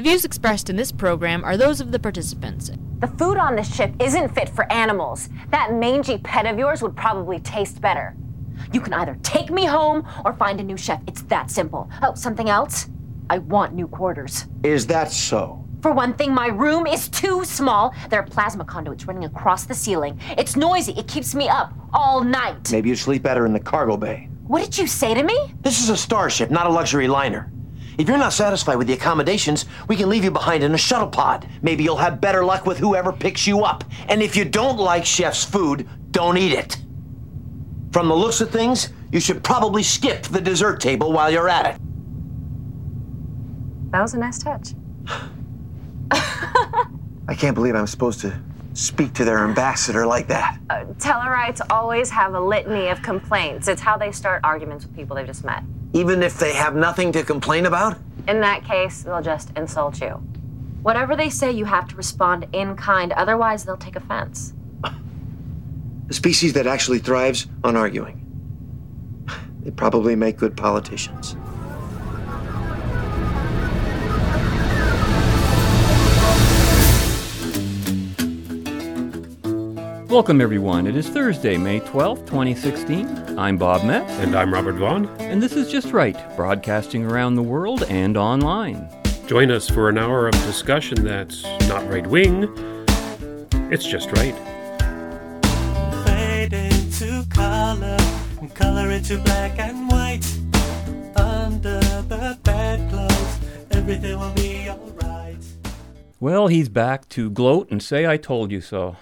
[0.00, 2.70] The views expressed in this program are those of the participants.
[3.00, 5.28] The food on this ship isn't fit for animals.
[5.50, 8.16] That mangy pet of yours would probably taste better.
[8.72, 11.02] You can either take me home or find a new chef.
[11.06, 11.90] It's that simple.
[12.00, 12.88] Oh, something else?
[13.28, 14.46] I want new quarters.
[14.62, 15.62] Is that so?
[15.82, 17.94] For one thing, my room is too small.
[18.08, 20.18] There are plasma conduits running across the ceiling.
[20.38, 20.92] It's noisy.
[20.92, 22.72] It keeps me up all night.
[22.72, 24.30] Maybe you'd sleep better in the cargo bay.
[24.46, 25.52] What did you say to me?
[25.60, 27.52] This is a starship, not a luxury liner.
[28.00, 31.06] If you're not satisfied with the accommodations, we can leave you behind in a shuttle
[31.06, 31.46] pod.
[31.60, 33.84] Maybe you'll have better luck with whoever picks you up.
[34.08, 36.78] And if you don't like Chef's food, don't eat it.
[37.92, 41.74] From the looks of things, you should probably skip the dessert table while you're at
[41.74, 41.80] it.
[43.90, 44.72] That was a nice touch.
[46.10, 48.40] I can't believe I'm supposed to
[48.72, 50.58] speak to their ambassador like that.
[50.70, 53.68] Uh, Tellarites always have a litany of complaints.
[53.68, 55.62] It's how they start arguments with people they've just met.
[55.92, 57.98] Even if they have nothing to complain about?
[58.28, 60.22] In that case, they'll just insult you.
[60.82, 64.52] Whatever they say, you have to respond in kind, otherwise, they'll take offense.
[64.84, 68.16] A species that actually thrives on arguing.
[69.62, 71.36] They probably make good politicians.
[80.10, 80.88] Welcome, everyone.
[80.88, 83.38] It is Thursday, May 12th, 2016.
[83.38, 84.10] I'm Bob Metz.
[84.14, 85.06] And I'm Robert Vaughn.
[85.20, 88.88] And this is Just Right, broadcasting around the world and online.
[89.28, 92.48] Join us for an hour of discussion that's not right wing,
[93.70, 94.34] it's just right.
[96.04, 97.96] Fade into color
[98.40, 100.26] and color into black and white.
[101.14, 103.38] Under the bedclothes,
[103.70, 105.19] everything will be alright.
[106.22, 108.96] Well, he's back to gloat and say, I told you so.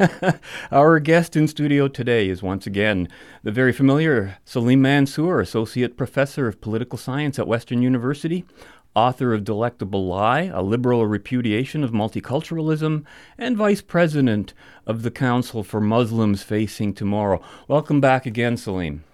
[0.70, 3.08] Our guest in studio today is once again
[3.42, 8.44] the very familiar Salim Mansur, Associate Professor of Political Science at Western University,
[8.94, 13.06] author of Delectable Lie, A Liberal Repudiation of Multiculturalism,
[13.38, 14.52] and Vice President
[14.86, 17.40] of the Council for Muslims Facing Tomorrow.
[17.66, 19.04] Welcome back again, Salim.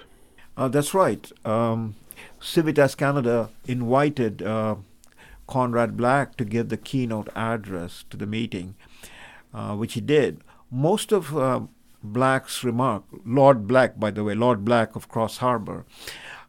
[0.56, 1.30] Uh, that's right.
[1.44, 1.94] Um,
[2.40, 4.76] Civitas Canada invited uh,
[5.46, 8.74] Conrad Black to give the keynote address to the meeting,
[9.52, 10.40] uh, which he did.
[10.70, 11.60] Most of uh,
[12.02, 15.84] Black's remark, Lord Black, by the way, Lord Black of Crossharbour,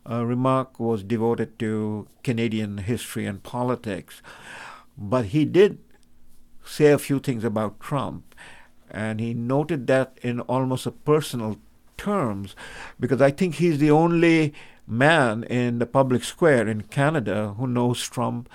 [0.10, 4.22] uh, remark was devoted to Canadian history and politics.
[4.98, 5.80] But he did
[6.64, 8.36] say a few things about Trump,
[8.90, 11.58] and he noted that in almost a personal
[11.98, 12.56] terms,
[13.00, 14.54] because I think he's the only
[14.88, 18.50] man in the public square in Canada who knows Trump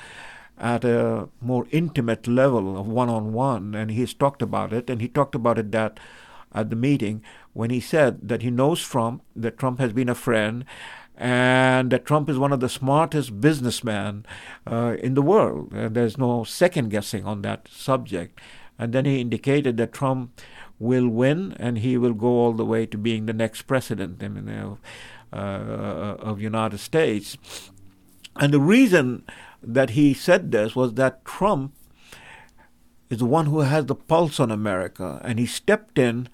[0.59, 3.75] at a more intimate level of one on one.
[3.75, 5.99] And he's talked about it, and he talked about it that
[6.53, 7.23] at the meeting
[7.53, 10.65] when he said that he knows Trump, that Trump has been a friend,
[11.17, 14.25] and that Trump is one of the smartest businessmen
[14.67, 15.73] uh, in the world.
[15.73, 18.41] And there's no second guessing on that subject.
[18.79, 20.41] And then he indicated that Trump
[20.79, 24.29] will win and he will go all the way to being the next president I
[24.29, 24.77] mean, uh, uh,
[25.33, 27.39] Uh, of United States.
[28.35, 29.23] And the reason
[29.63, 31.73] that he said this was that Trump
[33.09, 36.29] is the one who has the pulse on America, and he stepped in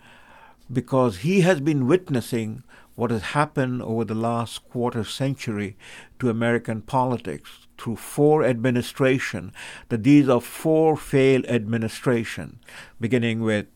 [0.73, 2.63] because he has been witnessing
[2.95, 5.77] what has happened over the last quarter century
[6.19, 9.53] to American politics through four administration
[9.91, 12.59] that these are four failed administration
[12.99, 13.67] beginning with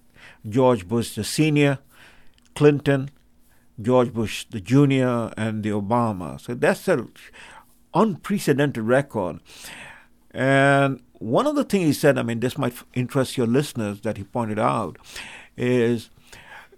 [0.48, 1.78] George Bush the senior,
[2.54, 3.10] Clinton,
[3.80, 6.40] George Bush the junior, and the Obama.
[6.40, 7.12] So that's an
[7.94, 9.40] unprecedented record.
[10.32, 14.16] And one of the things he said, I mean, this might interest your listeners that
[14.16, 14.96] he pointed out,
[15.56, 16.10] is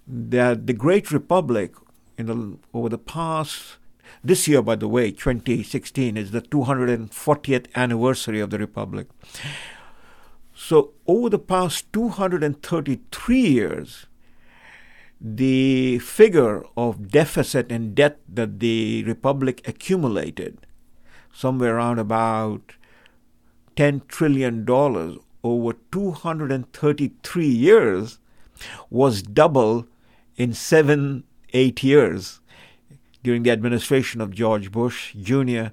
[0.06, 1.74] that the Great Republic,
[2.18, 3.76] in the, over the past,
[4.24, 9.08] this year, by the way, 2016, is the 240th anniversary of the Republic.
[10.54, 14.06] So, over the past 233 years,
[15.24, 20.66] the figure of deficit and debt that the Republic accumulated,
[21.32, 22.72] somewhere around about
[23.76, 24.68] $10 trillion
[25.44, 28.18] over 233 years,
[28.90, 29.86] was double
[30.36, 31.22] in seven,
[31.52, 32.40] eight years
[33.22, 35.66] during the administration of George Bush Jr.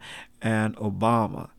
[0.43, 1.49] and Obama.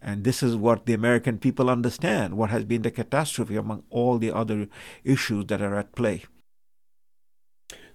[0.00, 4.18] And this is what the American people understand what has been the catastrophe among all
[4.18, 4.68] the other
[5.02, 6.22] issues that are at play.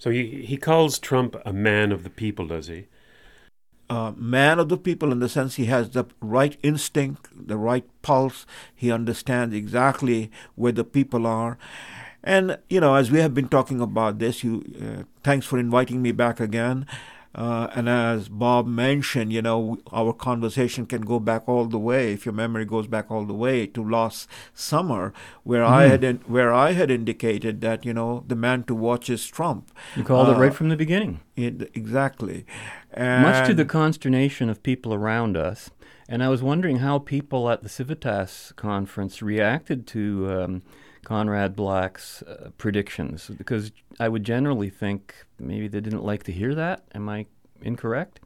[0.01, 2.88] So he, he calls Trump a man of the people, does he?
[3.92, 7.83] uh, man of the people in the sense he has the right instinct, the right
[8.01, 8.45] pulse.
[8.74, 11.57] He understands exactly where the people are.
[12.24, 16.01] And, you know, as we have been talking about this, you, uh, thanks for inviting
[16.01, 16.86] me back again.
[17.33, 22.12] Uh, and as Bob mentioned, you know, our conversation can go back all the way,
[22.12, 25.13] if your memory goes back all the way to last summer,
[25.44, 25.74] where mm-hmm.
[25.74, 29.25] I had in, where I had indicated that you know the man to watch is
[29.25, 29.72] Trump.
[29.95, 31.22] You called uh, it right from the beginning.
[31.38, 32.45] It, exactly.
[32.94, 35.69] And Much to the consternation of people around us.
[36.10, 40.62] And I was wondering how people at the Civitas conference reacted to um,
[41.03, 46.53] Conrad Black's uh, predictions, because I would generally think maybe they didn't like to hear
[46.56, 46.83] that.
[46.94, 47.25] Am I
[47.62, 48.19] incorrect?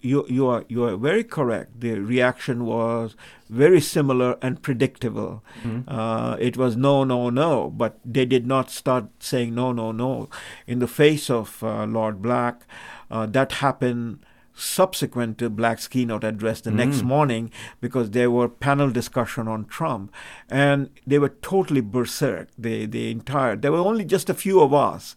[0.00, 1.80] You, you are you are very correct.
[1.80, 3.16] The reaction was
[3.50, 5.42] very similar and predictable.
[5.64, 5.88] Mm-hmm.
[5.88, 10.28] Uh, it was no, no, no, but they did not start saying no, no, no
[10.68, 12.62] in the face of uh, Lord Black.
[13.10, 14.24] Uh, that happened
[14.58, 16.74] subsequent to Black's keynote address the mm.
[16.74, 17.50] next morning
[17.80, 20.12] because there were panel discussion on Trump,
[20.50, 22.48] and they were totally berserk.
[22.58, 25.16] The the entire there were only just a few of us.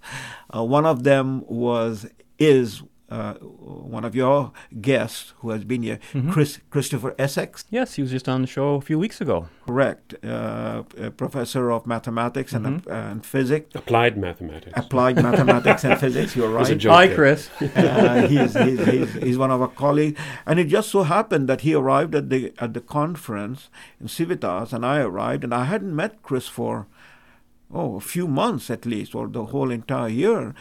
[0.56, 2.08] Uh, one of them was
[2.38, 6.32] is uh, one of your guests who has been here, mm-hmm.
[6.32, 7.66] Chris, Christopher Essex.
[7.70, 9.50] Yes, he was just on the show a few weeks ago.
[9.68, 10.16] Correct.
[10.24, 10.84] Uh,
[11.18, 12.66] professor of mathematics mm-hmm.
[12.66, 13.76] and, uh, and physics.
[13.76, 14.72] Applied mathematics.
[14.78, 16.82] Applied mathematics and physics, you're right.
[16.84, 17.50] Hi, Chris.
[17.82, 20.20] Uh, he's, he's, he's, he's, one of our colleagues.
[20.46, 23.70] And it just so happened that he arrived at the, at the conference
[24.00, 26.88] in Civitas, and I arrived, and I hadn't met Chris for,
[27.74, 30.54] oh, a few months at least, or the whole entire year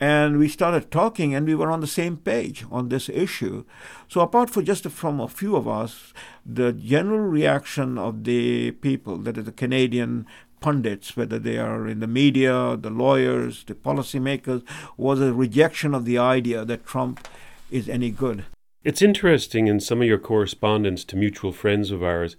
[0.00, 3.64] and we started talking and we were on the same page on this issue.
[4.08, 6.14] So apart from just from a few of us
[6.44, 10.26] the general reaction of the people that is the canadian
[10.60, 14.62] pundits whether they are in the media the lawyers the policymakers
[14.96, 17.26] was a rejection of the idea that trump
[17.70, 18.44] is any good.
[18.82, 22.36] It's interesting in some of your correspondence to mutual friends of ours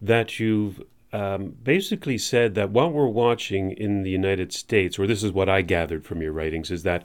[0.00, 5.22] that you've um, basically said that what we're watching in the United States, or this
[5.22, 7.04] is what I gathered from your writings, is that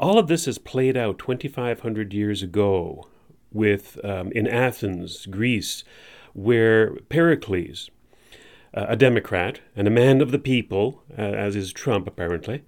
[0.00, 3.06] all of this has played out 2,500 years ago
[3.52, 5.84] with um, in Athens, Greece,
[6.32, 7.90] where Pericles,
[8.74, 12.64] uh, a Democrat and a man of the people, uh, as is Trump apparently,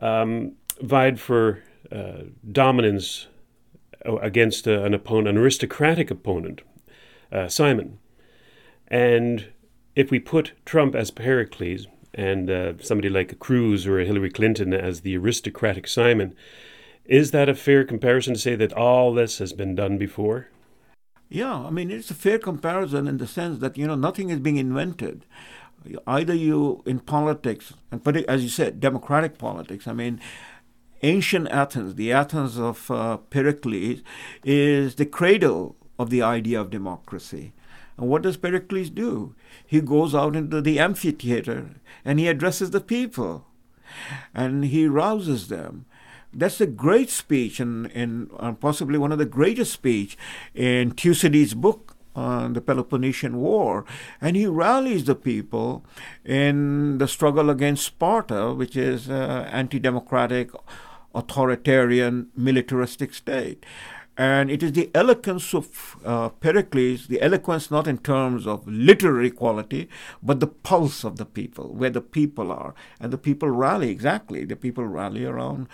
[0.00, 3.26] um, vied for uh, dominance
[4.06, 6.62] uh, against uh, an opponent, an aristocratic opponent,
[7.32, 7.98] uh, Cimon,
[8.88, 9.46] and
[10.00, 14.30] if we put Trump as Pericles and uh, somebody like a Cruz or a Hillary
[14.30, 16.32] Clinton as the aristocratic Cimon,
[17.04, 20.48] is that a fair comparison to say that all this has been done before?
[21.28, 24.40] Yeah, I mean, it's a fair comparison in the sense that, you know, nothing is
[24.40, 25.26] being invented.
[26.06, 30.18] Either you, in politics, and as you said, democratic politics, I mean,
[31.02, 34.00] ancient Athens, the Athens of uh, Pericles,
[34.44, 37.52] is the cradle of the idea of democracy.
[38.00, 39.34] And what does Pericles do?
[39.66, 43.46] He goes out into the amphitheater and he addresses the people
[44.34, 45.84] and he rouses them.
[46.32, 50.16] That's a great speech and, uh, possibly one of the greatest speech
[50.54, 53.84] in Thucydides' book on the Peloponnesian War.
[54.20, 55.84] And he rallies the people
[56.24, 60.52] in the struggle against Sparta, which is uh, anti-democratic,
[61.14, 63.66] authoritarian, militaristic state.
[64.20, 69.30] And it is the eloquence of uh, Pericles, the eloquence not in terms of literary
[69.30, 69.88] quality,
[70.22, 74.44] but the pulse of the people, where the people are, and the people rally exactly.
[74.44, 75.68] The people rally around.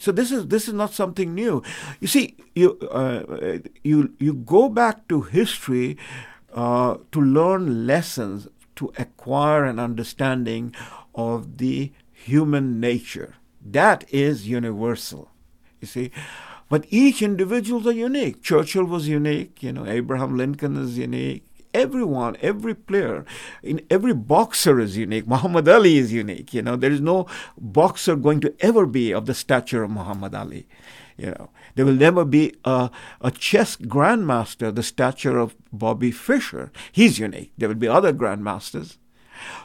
[0.00, 1.62] So this is this is not something new.
[2.00, 5.96] You see, you uh, you you go back to history
[6.52, 8.48] uh, to learn lessons,
[8.82, 10.74] to acquire an understanding
[11.14, 13.36] of the human nature.
[13.64, 15.30] That is universal.
[15.80, 16.10] You see,
[16.72, 18.42] but each individuals are unique.
[18.42, 19.62] Churchill was unique.
[19.62, 21.44] You know, Abraham Lincoln is unique.
[21.74, 23.26] Everyone, every player,
[23.62, 25.26] in every boxer is unique.
[25.34, 26.54] Muhammad Ali is unique.
[26.54, 27.26] You know, there is no
[27.58, 30.66] boxer going to ever be of the stature of Muhammad Ali.
[31.18, 36.72] You know, there will never be a, a chess grandmaster the stature of Bobby Fischer.
[36.90, 37.52] He's unique.
[37.58, 38.96] There will be other grandmasters.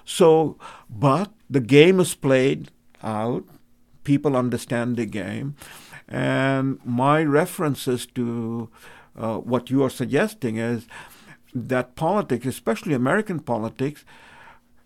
[0.04, 0.58] So,
[0.90, 2.70] but the game is played
[3.02, 3.46] out.
[4.04, 5.56] People understand the game.
[6.08, 8.70] And my references to
[9.18, 10.88] uh, what you are suggesting is
[11.54, 14.06] that politics, especially American politics,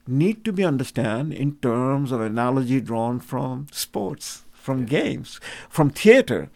[0.07, 6.49] need to be understood in terms of analogy drawn from sports from games, from theater,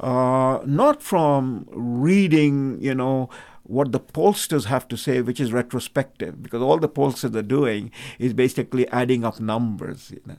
[0.00, 3.30] uh, not from reading, you know,
[3.62, 7.90] what the pollsters have to say, which is retrospective, because all the pollsters are doing
[8.18, 10.12] is basically adding up numbers.
[10.12, 10.36] You know.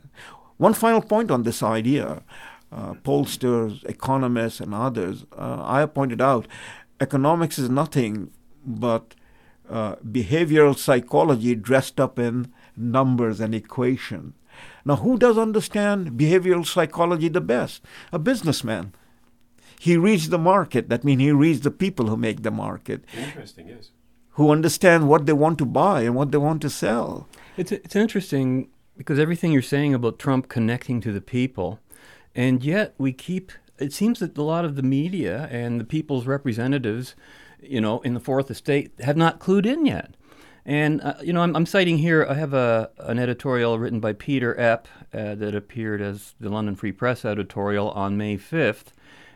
[0.57, 2.21] One final point on this idea
[2.71, 6.47] uh, pollsters, economists, and others, uh, I have pointed out
[6.99, 8.31] economics is nothing
[8.65, 9.15] but
[9.69, 14.33] uh, behavioral psychology dressed up in numbers and equation.
[14.85, 17.83] Now, who does understand behavioral psychology the best?
[18.11, 18.93] A businessman.
[19.79, 20.89] He reads the market.
[20.89, 23.03] That means he reads the people who make the market.
[23.15, 23.91] Interesting, yes.
[24.31, 27.27] Who understand what they want to buy and what they want to sell.
[27.57, 31.79] It's it's interesting because everything you're saying about Trump connecting to the people,
[32.37, 33.51] and yet we keep.
[33.79, 37.15] It seems that a lot of the media and the people's representatives,
[37.59, 40.13] you know, in the fourth estate, have not clued in yet.
[40.65, 42.25] And uh, you know, I'm, I'm, citing here.
[42.29, 46.75] I have a an editorial written by Peter Epp uh, that appeared as the London
[46.75, 48.87] Free Press editorial on May 5th,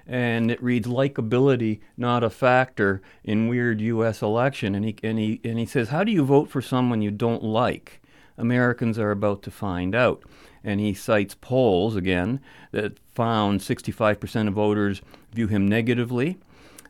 [0.05, 4.21] and it reads "Likability not a factor in weird U.S.
[4.21, 7.11] election." And he and he and he says, "How do you vote for someone you
[7.11, 8.01] don't like?
[8.37, 10.23] Americans are about to find out."
[10.63, 12.39] And he cites polls again
[12.71, 15.01] that found 65% of voters
[15.33, 16.37] view him negatively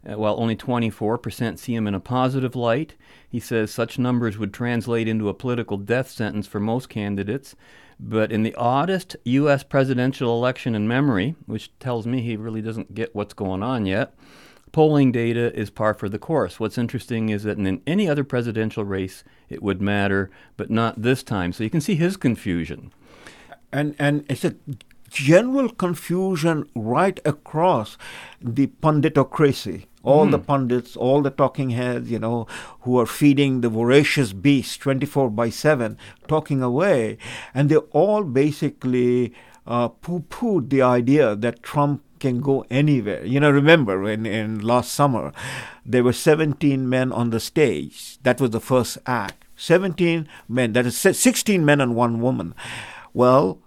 [0.08, 2.96] uh, while only 24% see him in a positive light.
[3.30, 7.56] He says such numbers would translate into a political death sentence for most candidates.
[8.00, 9.63] But in the oddest U.S.
[9.63, 14.16] presidential election in memory, which tells me he really doesn't get what's going on yet,
[14.72, 16.60] polling data is par for the course.
[16.60, 21.22] What's interesting is that in any other presidential race, it would matter, but not this
[21.22, 21.54] time.
[21.54, 22.92] So you can see his confusion.
[23.72, 24.56] And and it's a
[25.10, 27.98] general confusion right across
[28.42, 30.32] the punditocracy all mm.
[30.32, 30.46] the hmm.
[30.46, 32.48] pundits, all the talking heads, you know,
[32.82, 35.98] who are feeding the voracious beast 24 by 7,
[36.28, 37.18] talking away.
[37.54, 39.34] And they all basically
[39.68, 43.25] uh, poo pooed the idea that Trump can go anywhere.
[43.25, 45.32] You know, remember in, in last summer,
[45.86, 48.18] there were 17 men on the stage.
[48.24, 49.46] That was the first act.
[49.56, 52.56] 17 men, that is 16 men and one woman.
[53.13, 53.60] Well,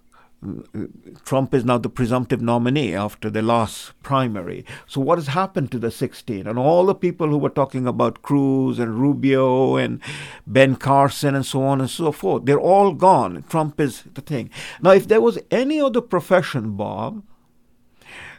[1.24, 4.64] Trump is now the presumptive nominee after the last primary.
[4.86, 6.46] So, what has happened to the 16?
[6.46, 10.00] And all the people who were talking about Cruz and Rubio and
[10.46, 13.44] Ben Carson and so on and so forth, they're all gone.
[13.48, 14.50] Trump is the thing.
[14.82, 17.22] Now, if there was any other profession, Bob,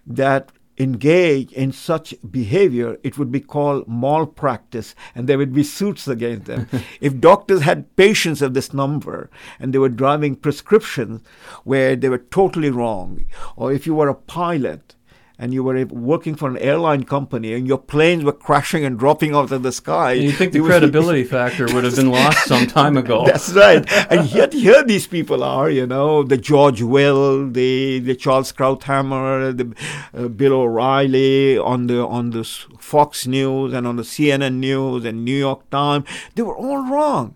[0.05, 6.07] that engage in such behavior, it would be called malpractice, and there would be suits
[6.07, 6.67] against them.
[7.01, 9.29] if doctors had patients of this number
[9.59, 11.21] and they were driving prescriptions
[11.63, 13.23] where they were totally wrong,
[13.55, 14.94] or if you were a pilot
[15.37, 19.35] and you were working for an airline company and your planes were crashing and dropping
[19.35, 20.13] out of the sky.
[20.13, 23.25] you think the credibility factor would have been lost some time ago.
[23.27, 23.85] That's right.
[24.11, 29.55] And yet here these people are, you know, the George Will, the, the Charles Krauthammer,
[29.55, 29.75] the
[30.17, 32.43] uh, Bill O'Reilly on the on the
[32.79, 36.05] Fox News and on the CNN News and New York Times.
[36.35, 37.35] They were all wrong.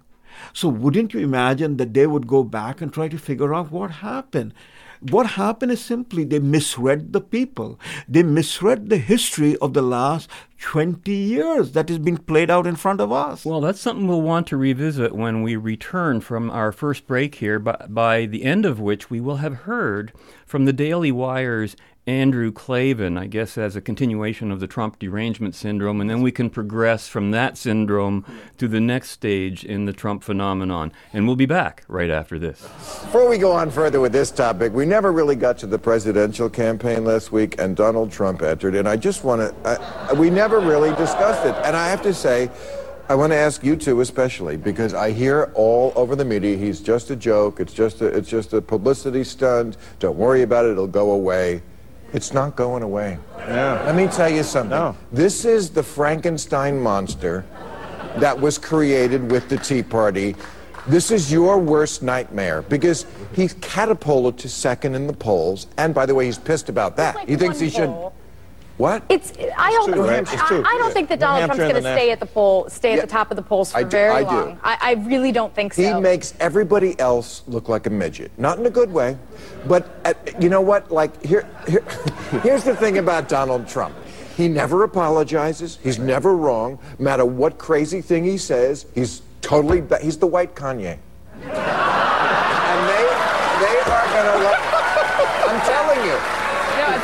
[0.53, 3.91] So wouldn't you imagine that they would go back and try to figure out what
[3.91, 4.53] happened?
[5.01, 7.79] What happened is simply they misread the people.
[8.07, 10.29] They misread the history of the last
[10.59, 13.45] 20 years that has been played out in front of us.
[13.45, 17.59] Well, that's something we'll want to revisit when we return from our first break here,
[17.59, 20.11] by, by the end of which we will have heard
[20.45, 21.77] from the Daily Wire's
[22.09, 26.31] Andrew Klavan, I guess, as a continuation of the Trump derangement syndrome, and then we
[26.31, 28.25] can progress from that syndrome
[28.57, 30.91] to the next stage in the Trump phenomenon.
[31.13, 32.63] And we'll be back right after this.
[32.63, 36.49] Before we go on further with this topic, we never really got to the presidential
[36.49, 38.73] campaign last week, and Donald Trump entered.
[38.73, 41.53] And I just want to, we never really discussed it.
[41.63, 42.49] And I have to say,
[43.07, 46.81] I want to ask you two especially because I hear all over the media he's
[46.81, 47.59] just a joke.
[47.59, 49.77] It's just a, it's just a publicity stunt.
[49.99, 50.71] Don't worry about it.
[50.71, 51.61] It'll go away.
[52.13, 53.17] It's not going away.
[53.37, 53.81] Yeah.
[53.85, 54.71] Let me tell you something.
[54.71, 54.95] No.
[55.11, 57.45] This is the Frankenstein monster
[58.17, 60.35] that was created with the Tea Party.
[60.87, 65.67] This is your worst nightmare because he's catapulted to second in the polls.
[65.77, 67.15] And by the way, he's pissed about that.
[67.15, 67.89] like he thinks one he should.
[67.89, 68.13] poll.
[68.79, 69.03] What?
[69.09, 69.33] It's.
[69.57, 69.91] I don't.
[69.91, 70.25] right?
[70.25, 73.01] I, I don't think that Donald Trump's going to stay at the poll, stay Yeah.
[73.01, 74.29] at the top of the polls for I do- very I do.
[74.29, 74.59] long.
[74.63, 75.81] I, I really don't think so.
[75.95, 78.31] He makes everybody else look like a midget.
[78.37, 79.17] Not in a good way,
[79.67, 80.89] but uh, you know what?
[80.91, 81.83] Like here, here,
[82.41, 83.93] here's the thing about Donald Trump.
[84.37, 85.77] He never apologizes.
[85.83, 86.79] He's never wrong.
[86.99, 89.81] No matter what crazy thing he says, he's totally.
[89.81, 90.97] ba- He's the white Kanye.
[91.33, 91.51] and
[92.87, 93.03] they,
[93.59, 94.68] they are I'm telling you.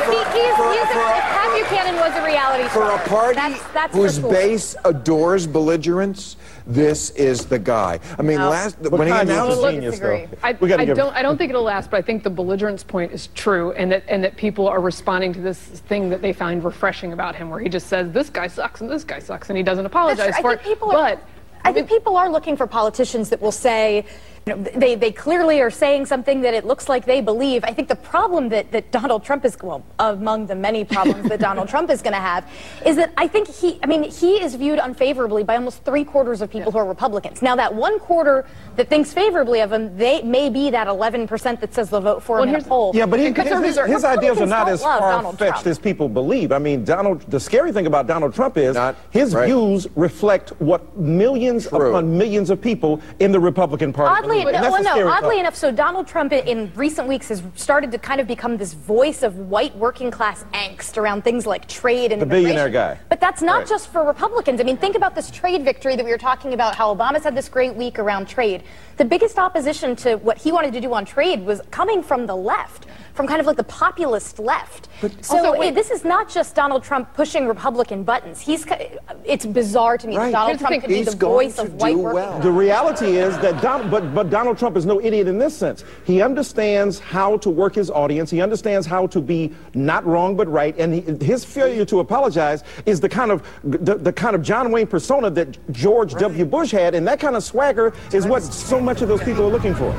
[0.06, 2.90] He, he's, for- he's for a, a- if Pat Buchanan was a reality show For
[2.90, 6.36] a party that's, that's whose for base adores belligerence,
[6.66, 7.98] this is the guy.
[8.18, 8.50] I mean, No.
[8.50, 9.60] last But when he announced.
[9.60, 10.26] Look, genius, though.
[10.42, 11.14] I, We gotta I give- don't.
[11.14, 14.04] I don't think it'll last, but I think the belligerence point is true, and that
[14.08, 17.60] and that people are responding to this thing that they find refreshing about him, where
[17.60, 20.42] he just says this guy sucks and this guy sucks, and he doesn't apologize true.
[20.42, 20.68] for I think it.
[20.68, 21.22] people are, but
[21.64, 24.04] I think people are looking for politicians that will say,
[24.48, 27.64] you know, they, they clearly are saying something that it looks like they believe.
[27.64, 31.40] I think the problem that, that Donald Trump is, well, among the many problems that
[31.48, 32.48] Donald Trump is going to have,
[32.84, 36.42] is that I think he, I mean, he is viewed unfavorably by almost three quarters
[36.42, 37.42] of people who are Republicans.
[37.42, 41.74] Now, that one quarter that thinks favorably of him, they may be that 11% that
[41.74, 42.92] says they'll vote for Well, him in a here's- poll.
[42.94, 46.52] Yeah, but he, his, his, his ideas are not as far fetched as people believe.
[46.52, 47.22] I mean, Donald.
[47.22, 49.46] The scary thing about Donald Trump is Not- his right.
[49.46, 51.88] views reflect what millions True.
[51.88, 55.70] upon millions of people in the Republican Party Oddly, no, well, no, oddly enough, so
[55.70, 59.76] Donald Trump in recent weeks has started to kind of become this voice of white
[59.76, 62.98] working class angst around things like trade and The billionaire guy.
[63.08, 63.66] But that's not Right.
[63.68, 64.60] just for Republicans.
[64.60, 67.34] I mean, think about this trade victory that we were talking about, how Obama's had
[67.34, 68.62] this great week around trade.
[68.96, 72.36] The biggest opposition to what he wanted to do on trade was coming from the
[72.36, 74.88] left, from kind of like the populist left.
[75.22, 75.74] so Also, eh, wait.
[75.74, 78.40] this is not just Donald Trump pushing Republican buttons.
[78.40, 78.64] He's
[79.24, 80.26] it's bizarre to me Right.
[80.26, 80.80] that Donald Here's Trump thing.
[80.82, 82.38] could be the voice of white do working well.
[82.40, 85.84] The reality is that Don, but, but Donald Trump is no idiot in this sense.
[86.04, 88.30] He understands how to work his audience.
[88.30, 90.76] He understands how to be not wrong but right.
[90.78, 94.70] And he, his failure to apologize is the kind of the, the kind of John
[94.70, 96.44] Wayne persona that George W.
[96.44, 99.50] Bush had, and that kind of swagger is what so much of those people are
[99.50, 99.92] looking for.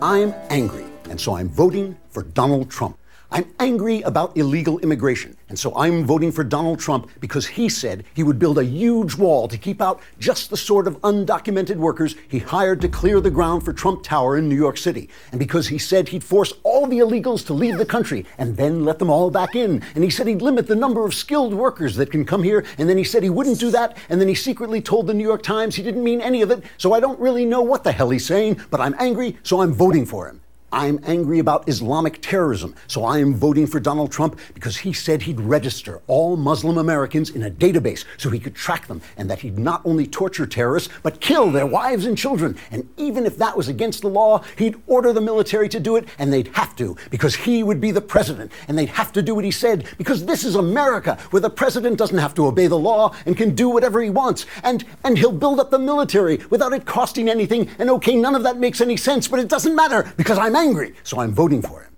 [0.00, 2.96] I'm angry, and so I'm voting for Donald Trump.
[3.30, 8.04] I'm angry about illegal immigration, and so I'm voting for Donald Trump because he said
[8.14, 12.16] he would build a huge wall to keep out just the sort of undocumented workers
[12.26, 15.68] he hired to clear the ground for Trump Tower in New York City, and because
[15.68, 19.10] he said he'd force all the illegals to leave the country and then let them
[19.10, 22.24] all back in, and he said he'd limit the number of skilled workers that can
[22.24, 25.06] come here, and then he said he wouldn't do that, and then he secretly told
[25.06, 27.60] the New York Times he didn't mean any of it, so I don't really know
[27.60, 30.40] what the hell he's saying, but I'm angry, so I'm voting for him.
[30.70, 35.22] I'm angry about Islamic terrorism, so I am voting for Donald Trump because he said
[35.22, 39.38] he'd register all Muslim Americans in a database so he could track them, and that
[39.38, 42.54] he'd not only torture terrorists, but kill their wives and children.
[42.70, 46.06] And even if that was against the law, he'd order the military to do it,
[46.18, 49.34] and they'd have to, because he would be the president, and they'd have to do
[49.34, 52.78] what he said, because this is America, where the president doesn't have to obey the
[52.78, 54.44] law and can do whatever he wants.
[54.62, 58.42] And, and he'll build up the military without it costing anything, and okay, none of
[58.42, 61.82] that makes any sense, but it doesn't matter, because I'm angry, so I'm voting for
[61.82, 61.88] him.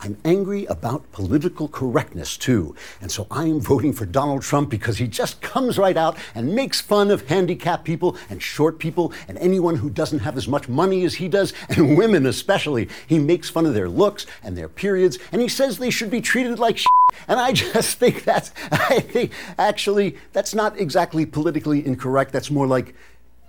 [0.00, 2.74] I'm angry about political correctness too.
[3.00, 6.54] And so I am voting for Donald Trump because he just comes right out and
[6.54, 10.68] makes fun of handicapped people and short people and anyone who doesn't have as much
[10.68, 12.88] money as he does, and women especially.
[13.06, 16.20] He makes fun of their looks and their periods, and he says they should be
[16.20, 16.86] treated like shit.
[17.28, 22.32] And I just think that's, I think actually, that's not exactly politically incorrect.
[22.32, 22.94] That's more like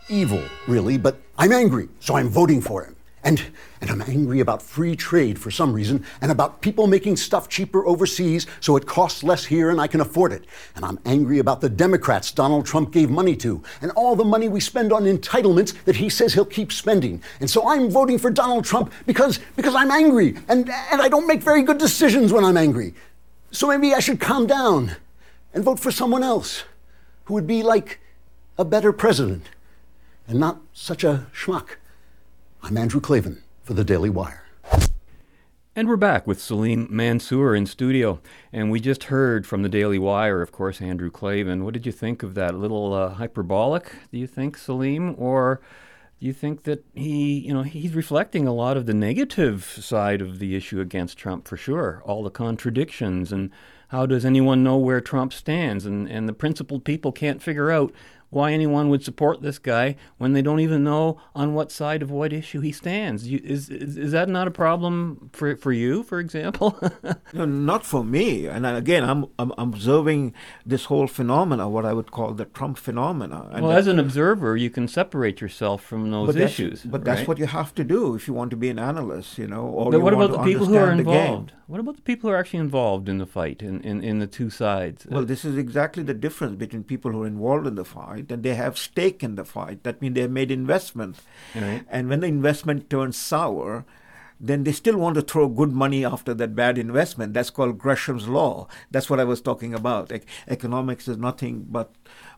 [0.10, 0.98] evil, really.
[0.98, 2.97] But I'm angry, so I'm voting for him.
[3.24, 3.42] And,
[3.82, 7.86] and I'm angry about free trade for some reason, and about people making stuff cheaper
[7.86, 10.46] overseas so it costs less here and I can afford it.
[10.76, 14.48] And I'm angry about the Democrats Donald Trump gave money to, and all the money
[14.48, 17.22] we spend on entitlements that he says he'll keep spending.
[17.40, 21.28] And so I'm voting for Donald Trump because, because I'm angry, and, and I don't
[21.28, 22.94] make very good decisions when I'm angry.
[23.52, 24.96] So maybe I should calm down
[25.54, 26.64] and vote for someone else
[27.26, 28.00] who would be like
[28.58, 29.50] a better president
[30.28, 31.78] and not such a schmuck.
[32.68, 34.44] I'm Andrew Klavan for the Daily Wire.
[35.74, 38.20] And we're back with Salim Mansur in studio.
[38.52, 41.64] And we just heard from the Daily Wire, of course, Andrew Klavan.
[41.64, 42.54] What did you think of that?
[42.54, 45.16] A little uh, hyperbolic, do you think, Salim?
[45.18, 45.62] Or
[46.20, 50.20] do you think that he, you know, he's reflecting a lot of the negative side
[50.20, 52.02] of the issue against Trump for sure?
[52.04, 53.50] All the contradictions and
[53.90, 55.86] how does anyone know where Trump stands?
[55.86, 57.94] And, and the principled people can't figure out
[58.30, 62.12] why anyone would support this guy when they don't even know on what side of
[62.12, 63.28] what issue he stands.
[63.28, 66.78] You, is, is is that not a problem for for you, for example?
[67.34, 68.48] no, not for me.
[68.48, 70.34] And again, I'm, I'm observing
[70.66, 73.50] this whole phenomena, what I would call the Trump phenomena.
[73.52, 76.84] And well, as an observer, you can separate yourself from those but issues.
[76.84, 77.06] But right?
[77.06, 79.64] that's what you have to do if you want to be an analyst, you know.
[79.64, 81.54] Or but what about the people who are involved?
[81.68, 84.28] What about the people who are actually involved in the fight, in, in, in the
[84.28, 85.06] two sides?
[85.06, 88.42] Well, this is exactly the difference between people who are involved in the fight and
[88.42, 89.84] they have stake in the fight.
[89.84, 91.18] That means they have made investment.
[91.54, 91.84] Right.
[91.90, 93.84] And when the investment turns sour,
[94.40, 97.34] then they still want to throw good money after that bad investment.
[97.34, 98.68] That's called Gresham's law.
[98.92, 100.12] That's what I was talking about.
[100.48, 101.92] Economics is nothing but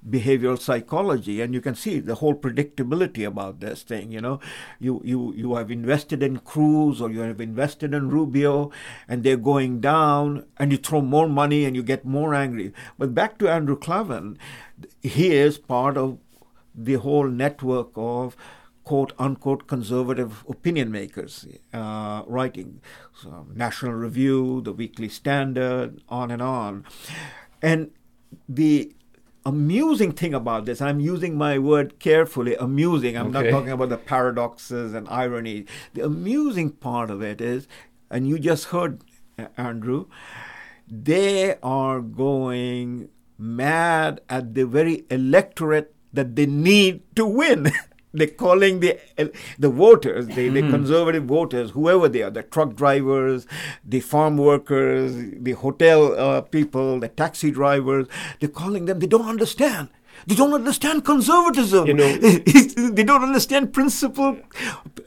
[0.08, 4.12] behavioral psychology, and you can see the whole predictability about this thing.
[4.12, 4.40] You know,
[4.80, 8.72] you you you have invested in Cruz or you have invested in Rubio,
[9.08, 12.74] and they're going down, and you throw more money and you get more angry.
[12.98, 14.38] But back to Andrew Klavan,
[15.02, 16.18] he is part of
[16.74, 18.38] the whole network of
[18.90, 21.34] quote unquote conservative opinion makers
[21.80, 22.70] uh, writing
[23.24, 26.84] so national review the weekly standard on and on
[27.62, 27.92] and
[28.62, 28.72] the
[29.52, 33.44] amusing thing about this i'm using my word carefully amusing i'm Okay.
[33.44, 35.56] not talking about the paradoxes and irony
[35.94, 37.68] the amusing part of it is
[38.10, 39.00] and you just heard
[39.38, 40.02] uh, andrew
[41.08, 47.72] they are going mad at the very electorate that they need to win.
[48.12, 48.98] They're calling the
[49.60, 50.72] the voters, the, the Mhm.
[50.72, 53.46] conservative voters, whoever they are, the truck drivers,
[53.86, 58.08] the farm workers, the hotel uh, people, the taxi drivers.
[58.40, 58.98] They're calling them.
[59.00, 59.90] They don't understand.
[60.28, 61.88] They don't understand conservatism.
[61.88, 62.18] You know-
[62.98, 64.38] they don't understand principle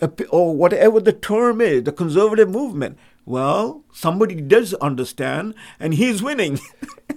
[0.01, 2.97] uh, or whatever the term is, the conservative movement.
[3.25, 6.61] Well, somebody does understand, and he's winning.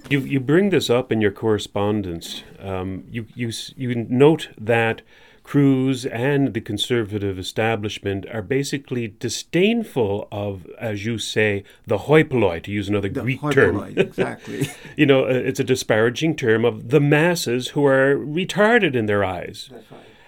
[0.08, 2.44] You you bring this up in your correspondence.
[2.60, 5.02] Um, you you you note that
[5.46, 12.58] Cruz and the conservative establishment are basically disdainful of, as you say, the hoi polloi,
[12.64, 13.78] to use another The Greek hoi term.
[13.96, 14.68] exactly.
[14.96, 19.22] you know, uh, it's a disparaging term of the masses who are retarded in their
[19.22, 19.70] eyes.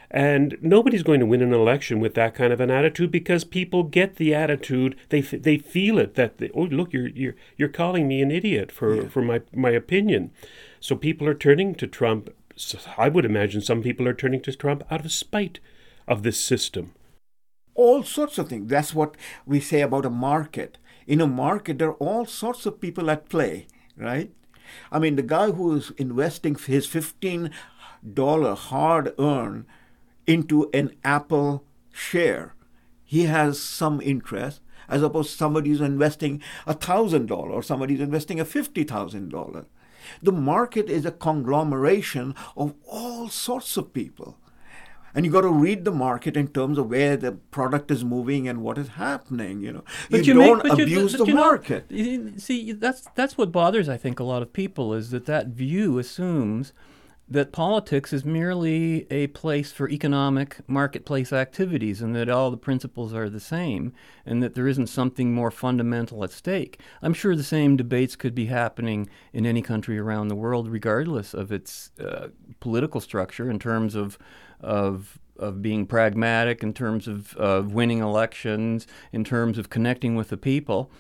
[0.09, 3.83] And nobody's going to win an election with that kind of an attitude because people
[3.83, 7.69] get the attitude they f- they feel it that they, oh look you're you're you're
[7.69, 10.31] calling me an idiot for for my my opinion,
[10.81, 12.31] so people are turning to Trump.
[12.97, 15.61] I would imagine some people are turning to Trump out of spite
[16.07, 16.93] of this system.
[17.75, 18.69] all sorts of things.
[18.69, 19.17] That's what
[19.47, 20.79] we say about a market.
[21.07, 23.67] In a market, there are all sorts of people at play,
[23.97, 24.33] right?
[24.93, 27.51] I mean, the guy who is investing his fifteen
[28.15, 29.67] dollar hard earned
[30.27, 32.55] into an Apple share,
[33.05, 34.61] he has some interest.
[34.91, 38.85] As opposed to somebody who's investing a thousand dollar or somebody who's investing a fifty
[38.85, 39.67] thousand dollar.
[40.23, 44.37] The market is a conglomeration of all sorts of people.
[45.15, 48.47] And you got to read the market in terms of where the product is moving
[48.47, 49.61] and what is happening.
[49.63, 51.87] You know, you, make- don't but you- abuse but the you know, market.
[51.91, 55.49] you- see, that's that's what bothers I think a lot of people is that that
[55.49, 56.73] view assumes
[57.31, 63.13] that politics is merely a place for economic marketplace activities and that all the principles
[63.13, 63.93] are the same
[64.25, 66.81] and that there isn't something more fundamental at stake.
[67.03, 71.35] I'm sure the same debates could be happening in any country around the world regardless
[71.35, 72.29] of its uh,
[72.61, 74.19] political structure in terms of
[74.61, 80.31] of of being pragmatic in terms of of winning elections in terms of connecting with
[80.31, 80.91] the people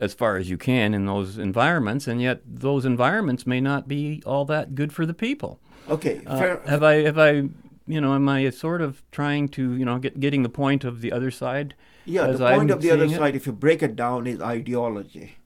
[0.00, 4.22] as far as you can in those environments, and yet those environments may not be
[4.26, 5.60] all that good for the people.
[5.88, 7.30] Okay, Uh, have I have I
[7.86, 11.00] you know am I sort of trying to you know get getting the point of
[11.00, 11.74] the other side?
[12.06, 13.10] Yeah, the point I'm of the other it?
[13.12, 15.36] side, if you break it down, is ideology.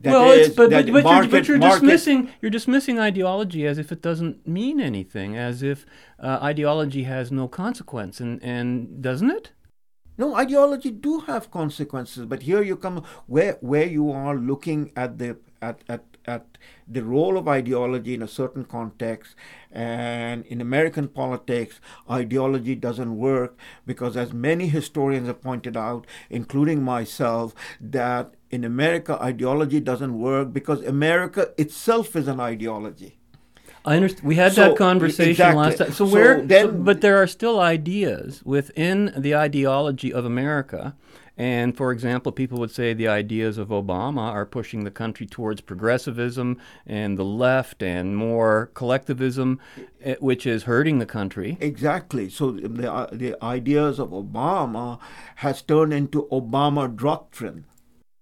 [0.00, 2.98] That well, is- it's, but, but, but, market- you're, but you're market- dismissing you're dismissing
[2.98, 5.86] ideology as if it doesn't mean anything, as if
[6.20, 9.52] uh, ideology has no consequence, and and doesn't it?
[10.18, 15.18] No, ideology do have consequences, but here you come where where you are looking at
[15.18, 19.34] the at, at at the role of ideology in a certain context
[19.70, 26.82] and in American politics ideology doesn't work because as many historians have pointed out including
[26.82, 33.18] myself that in America ideology doesn't work because America itself is an ideology.
[33.86, 34.26] I understand.
[34.26, 35.62] We had So, that conversation exactly.
[35.62, 35.92] last time.
[35.92, 36.40] So, So where?
[36.42, 40.96] then- so- but there are still ideas within the ideology of America,
[41.38, 45.60] and for example, people would say the ideas of Obama are pushing the country towards
[45.60, 49.60] progressivism and the left and more collectivism,
[50.02, 51.56] eh, which is hurting the country.
[51.60, 52.28] Exactly.
[52.28, 54.98] So the uh, the ideas of Obama
[55.36, 57.64] has turned into Obama doctrine.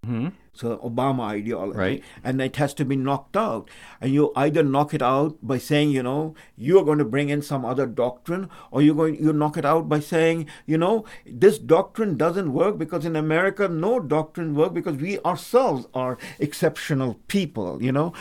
[0.06, 0.28] Mm-hmm.
[0.54, 2.04] So Obama ideology, Right.
[2.22, 3.68] And it has to be knocked out.
[4.00, 7.28] And you either knock it out by saying, you know, you are going to bring
[7.28, 11.04] in some other doctrine, or you're going you knock it out by saying, you know,
[11.26, 17.18] this doctrine doesn't work because in America no doctrine work because we ourselves are exceptional
[17.26, 18.12] people, you know.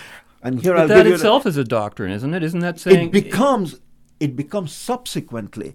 [0.42, 2.44] And here But I'll that give you the- itself is a doctrine, isn't it?
[2.44, 3.80] Isn't that saying it becomes
[4.20, 5.74] it becomes subsequently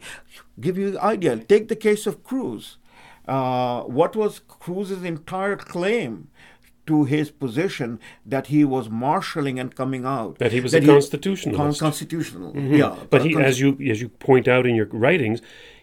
[0.60, 2.78] give you the idea take the case of cruz
[3.26, 6.28] uh, what was cruz's entire claim
[6.88, 8.00] to his position
[8.34, 11.80] that he was marshalling and coming out That he was a con- constitutionalist.
[11.80, 12.78] constitutional Mhm.
[12.82, 15.40] yeah But he, con- as you as you point out in your writings,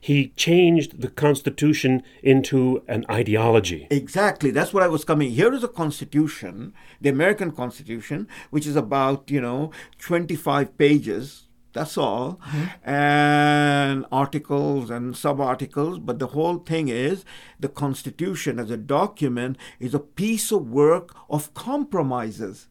[0.09, 3.81] he changed the Constitution into an ideology.
[3.89, 4.49] Exactly.
[4.51, 5.31] That's what I was coming.
[5.31, 11.44] Here is a constitution, the American Constitution, which is about, you know, 25 pages.
[11.75, 12.39] That's all.
[12.47, 12.89] Mm-hmm.
[12.89, 15.99] And articles and sub articles.
[15.99, 17.25] But the whole thing is
[17.59, 22.69] the Constitution as a document is a piece of work of compromises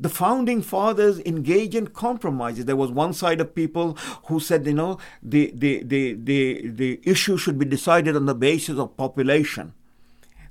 [0.00, 2.66] the founding fathers engage in compromises.
[2.66, 7.00] There was one side of people who said, you know, the, the, the, the, the
[7.02, 9.74] issue should be decided on the basis of population.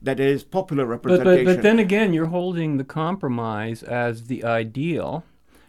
[0.01, 1.45] That is popular But, representation.
[1.45, 5.23] but, but then again, you're holding the compromise as the ideal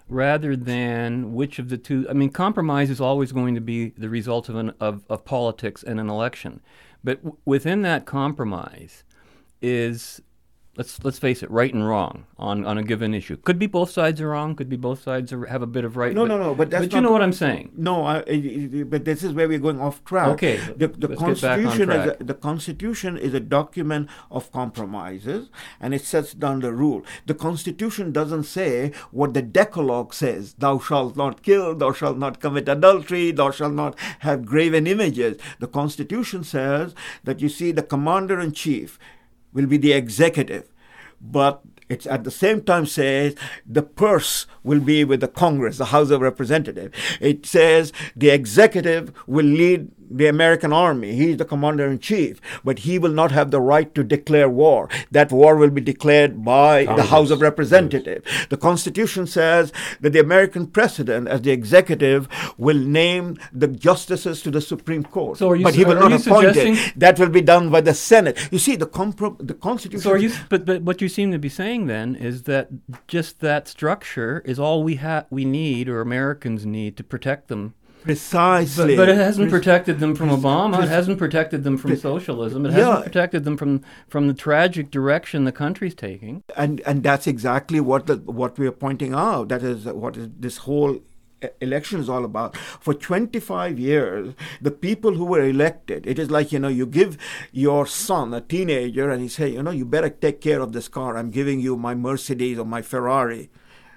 [0.09, 2.07] rather than which of the two.
[2.09, 5.83] I mean, compromise is always going to be the result of, an, of, of politics
[5.83, 6.61] and an election.
[7.05, 9.05] But w- within that compromise
[9.61, 10.21] is.
[10.79, 13.37] Let's let's face it, right and wrong on, on a given issue.
[13.39, 14.55] Could be both sides are wrong.
[14.55, 16.15] Could be both sides are, have a bit of right.
[16.15, 16.55] no, no, no.
[16.55, 17.73] But that's but you know what I'm saying.
[17.77, 18.21] No, I,
[18.85, 20.29] but this is where we're going off track.
[20.29, 24.09] Okay, the, the let's get back on Constitution is a, the Constitution is a document
[24.31, 27.05] of compromises, and it sets down the rule.
[27.27, 32.39] The Constitution doesn't say what the Decalogue says: "Thou shalt not kill, thou shalt not
[32.39, 37.83] commit adultery, thou shalt not have graven images." The Constitution says that you see the
[37.83, 38.97] commander in chief
[39.53, 40.69] will be the executive
[41.21, 43.35] but it's at the same time says
[43.67, 46.97] the purse will be with the Congress, the House of Representatives.
[47.21, 51.13] It says the executive will lead the American army.
[51.13, 54.49] He is the commander in chief, but he will not have the right to declare
[54.49, 54.89] war.
[55.11, 58.25] That war will be declared by the House of Representatives.
[58.49, 64.51] The Constitution says that the American president, as the executive, will name the justices to
[64.51, 65.39] the Supreme Court.
[65.39, 66.93] So are you but he will are not you appoint it.
[66.97, 68.39] That will be done by the Senate.
[68.51, 70.03] You see, the, compro- the Constitution.
[70.03, 70.33] So are you?
[70.49, 72.69] But, but what you seem to be saying then is that
[73.07, 77.75] just that structure is all we have, we need, or Americans need to protect them.
[78.03, 78.97] Precisely.
[78.97, 80.83] But, but it hasn't protected them from Obama.
[80.83, 82.67] it hasn't protected them from socialism.
[82.67, 86.43] It hasn't protected them from from the tragic direction the country's taking.
[86.57, 89.49] and and that's exactly what the, what we are pointing out.
[89.49, 91.01] That is what is this whole
[91.61, 92.57] election is all about.
[92.57, 97.17] For 25 years, the people who were elected, it is like you know, you give
[97.53, 100.89] your son, a teenager, and he say, you know, you better take care of this
[100.89, 101.17] car.
[101.17, 103.51] I'm giving you my Mercedes or my Ferrari.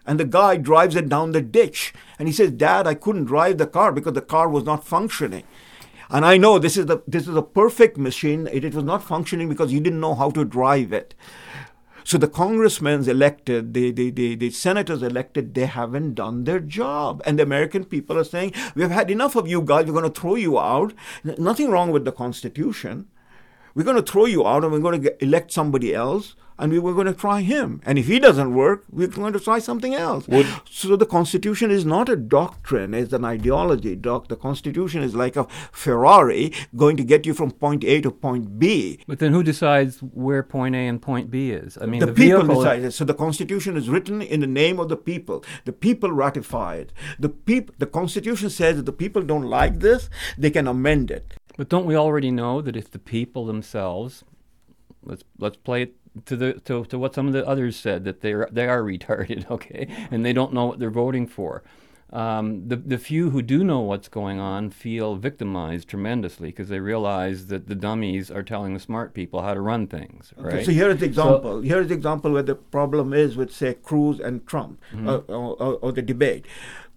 [0.06, 1.94] And the guy drives it down the ditch.
[2.18, 5.44] And he says, Dad, I couldn't drive the car because the car was not functioning.
[6.10, 8.48] And I know this is the this is a perfect machine.
[8.52, 11.16] It, it was not functioning because you didn't know how to drive it.
[12.04, 17.22] So the congressmen elected, the, the, the, the senators elected, they haven't done their job.
[17.26, 20.20] And the American people are saying, we've had enough of you guys, we're going to
[20.20, 20.94] throw you out.
[21.24, 23.08] Nothing wrong with the Constitution.
[23.76, 26.80] We're going to throw you out and we're going to elect somebody else and we
[26.80, 27.82] were going to try him.
[27.86, 30.28] And if he doesn't work, we're going to try something else.
[30.70, 33.96] so the Constitution is not a doctrine, it's an ideology.
[33.96, 38.12] Doc, the Constitution is like a Ferrari going to get you from point A to
[38.12, 39.00] point B.
[39.08, 41.78] But then who decides where point A and point B is?
[41.82, 42.92] I mean, the, the, people decide it.
[42.92, 45.44] So the Constitution is written in the name of the people.
[45.66, 46.94] The people ratify it.
[47.20, 51.34] The peop- the Constitution says that the people don't like this, they can amend it.
[51.58, 54.24] But don't we already know that if the people themselves,
[55.04, 55.96] let's let's play it
[56.26, 58.82] to the to, to what some of the others said that they are they are
[58.84, 61.64] retarded, okay, and they don't know what they're voting for.
[62.14, 66.82] Um, the the few who do know what's going on feel victimized tremendously because they
[66.82, 70.34] realize that the dummies are telling the smart people how to run things.
[70.38, 70.66] Okay, Right.
[70.66, 71.62] so here is the So- example.
[71.62, 75.08] here is the example where the problem is with, say, Cruz and Trump, Mhm.
[75.08, 76.46] uh, or, or, or the debate.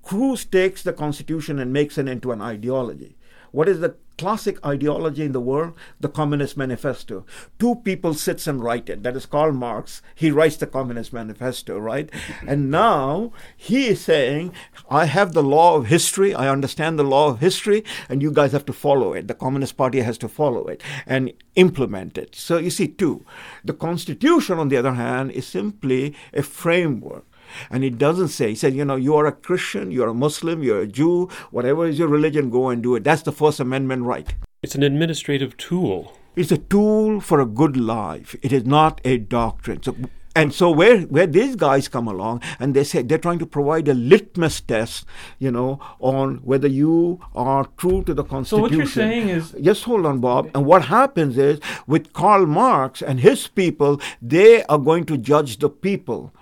[0.03, 3.15] Cruz takes the Constitution and makes it into an ideology.
[3.55, 5.75] What is the classic ideology in the world?
[6.01, 7.25] The Communist Manifesto.
[7.61, 9.05] Two people sits and write it.
[9.05, 10.03] That is Karl Marx.
[10.17, 12.11] He writes the Communist Manifesto, right?
[12.49, 14.53] and now he is saying,
[14.91, 16.35] I have the law of history.
[16.35, 19.29] I understand the law of history, and you guys have to follow it.
[19.29, 22.35] The Communist Party has to follow it and implement it.
[22.35, 23.25] So you see, two.
[23.65, 27.25] The Constitution, on the other hand, is simply a framework.
[27.71, 30.63] And it doesn't say, he said, you know, you are a Christian, you're a Muslim,
[30.63, 33.05] you're a Jew, whatever is your religion, go and do it.
[33.05, 34.35] That's the First Amendment right.
[34.63, 36.17] It's an administrative tool.
[36.37, 38.35] It's a tool for a good life.
[38.43, 39.83] It is not a doctrine.
[39.83, 39.95] So,
[40.37, 43.87] and so where where these guys come along and they say they're trying to provide
[43.87, 45.07] a litmus test,
[45.39, 48.59] you know, on whether you are true to the Constitution.
[48.59, 50.51] So what you're saying is Just hold on, Bob.
[50.55, 55.59] And what happens is with Karl Marx and his people, they are going to judge
[55.59, 56.33] the people.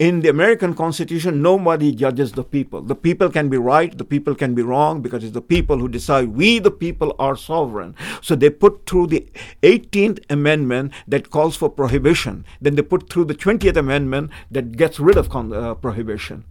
[0.00, 2.80] In the American Constitution, nobody judges the people.
[2.80, 5.88] The people can be right, the people can be wrong, because it's the people who
[5.88, 6.28] decide.
[6.28, 7.94] We, the people, are sovereign.
[8.22, 9.26] So they put through the
[9.62, 12.46] 18th Amendment that calls for prohibition.
[12.62, 16.44] Then they put through the 20th Amendment that gets rid of con- uh, prohibition.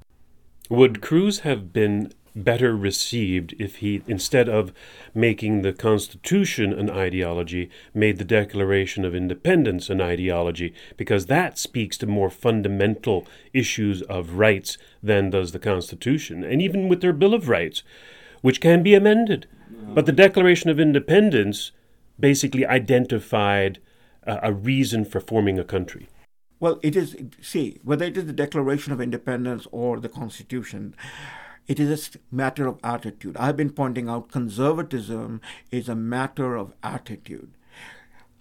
[0.69, 4.73] Would Cruz have been better received if he, instead of
[5.13, 10.73] making the Constitution an ideology, made the Declaration of Independence an ideology?
[10.97, 16.87] Because that speaks to more fundamental issues of rights than does the Constitution, and even
[16.87, 17.83] with their Bill of Rights,
[18.41, 19.47] which can be amended.
[19.71, 21.71] But the Declaration of Independence
[22.19, 23.79] basically identified
[24.23, 26.09] a, a reason for forming a country.
[26.59, 30.93] Well, it is, see, whether it is the Declaration of Independence or the Constitution,
[31.69, 33.38] it is a matter of attitude.
[33.38, 35.39] I've been pointing out conservatism
[35.71, 37.51] is a matter of attitude.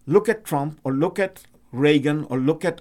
[0.07, 2.81] Look at Trump or look at Reagan or look at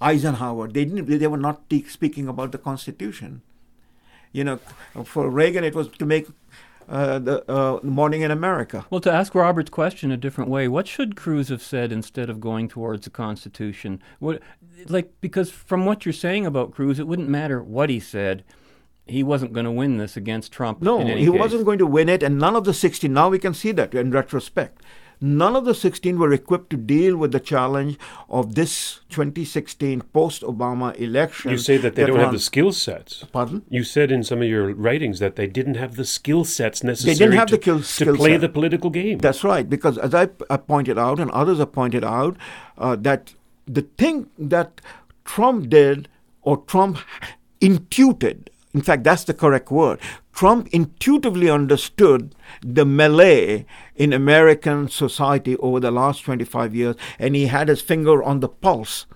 [0.00, 0.68] Eisenhower.
[0.68, 1.06] They didn't.
[1.06, 3.42] They were not speaking about the Constitution.
[4.32, 4.56] You know,
[5.04, 6.28] for Reagan, it was to make
[6.88, 8.86] uh, the uh, morning in America.
[8.88, 12.40] Well, to ask Robert's question a different way, what should Cruz have said instead of
[12.40, 14.02] going towards the Constitution?
[14.18, 14.40] What,
[14.88, 18.44] like, because from what you're saying about Cruz, it wouldn't matter what he said.
[19.06, 20.80] He wasn't going to win this against Trump.
[20.80, 21.38] No, in any he case.
[21.38, 23.94] wasn't going to win it, and none of the 16, now we can see that
[23.94, 24.82] in retrospect.
[25.20, 30.42] None of the 16 were equipped to deal with the challenge of this 2016 post
[30.42, 31.50] Obama election.
[31.50, 33.24] You say that they don't have the skill sets.
[33.32, 33.62] Pardon?
[33.68, 37.14] You said in some of your writings that they didn't have the skill sets necessary
[37.14, 38.40] They didn't have to, the kill, to skill play set.
[38.40, 39.18] the political game.
[39.18, 42.36] That's right, because as I, I pointed out, and others have pointed out,
[42.76, 43.34] uh, that
[43.66, 44.80] the thing that
[45.24, 46.08] Trump did,
[46.42, 46.98] or Trump
[47.60, 50.00] intuited, in fact, that's the correct word.
[50.32, 57.46] Trump intuitively understood the melee in American society over the last 25 years, and he
[57.46, 59.06] had his finger on the pulse.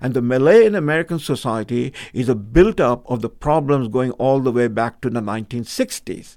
[0.00, 4.40] And the melee in American society is a built up of the problems going all
[4.40, 6.36] the way back to the 1960s.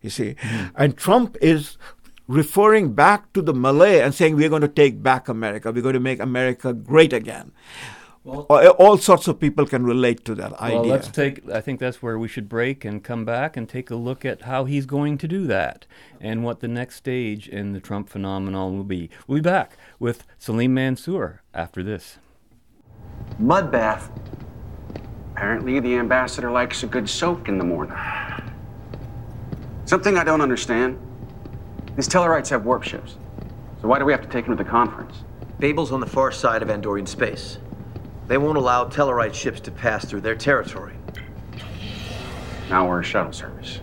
[0.00, 0.66] You see, mm-hmm.
[0.76, 1.78] and Trump is
[2.26, 5.94] referring back to the melee and saying we're going to take back America, we're going
[5.94, 7.52] to make America great again.
[8.26, 10.80] All, eh, all sorts of people can relate to that idea.
[10.80, 11.46] Well, let's take.
[11.50, 14.42] I think that's where we should break and come back and take a look at
[14.42, 15.86] how he's going to do that
[16.20, 19.10] and what the next stage in the Trump phenomenon will be.
[19.26, 22.18] We'll be back with Salim Mansur after this.
[23.38, 24.10] Mud bath.
[25.32, 27.96] Apparently, the ambassador likes a good soak in the morning.
[29.84, 30.98] Something I don't understand.
[31.96, 33.16] These Tellarites have warp ships.
[33.82, 35.24] So why do we have to take them to the conference?
[35.58, 37.58] Babel's on the far side of Andorian space.
[38.26, 40.94] They won't allow Tellarite ships to pass through their territory.
[42.70, 43.80] Now we're a shuttle service.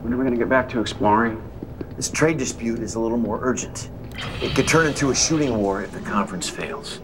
[0.00, 1.42] When are we going to get back to exploring?
[1.96, 3.90] This trade dispute is a little more urgent.
[4.40, 7.00] It could turn into a shooting war if the conference fails.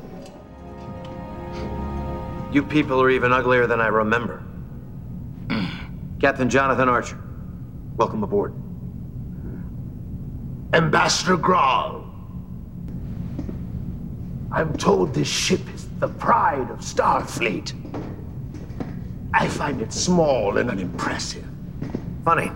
[2.52, 4.38] You people are even uglier than I remember.
[5.50, 6.18] Hmm.
[6.20, 7.20] Captain Jonathan Archer,
[7.96, 8.54] welcome aboard.
[10.72, 12.04] Ambassador Gral.
[14.52, 15.73] I'm told this ship is
[16.07, 17.73] the pride of Starfleet.
[19.33, 21.47] I find it small and unimpressive.
[22.27, 22.53] Funny.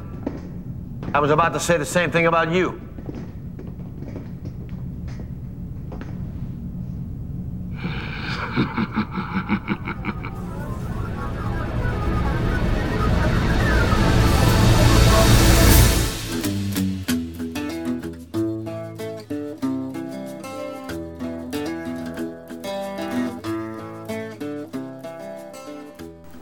[1.15, 2.79] I was about to say the same thing about you.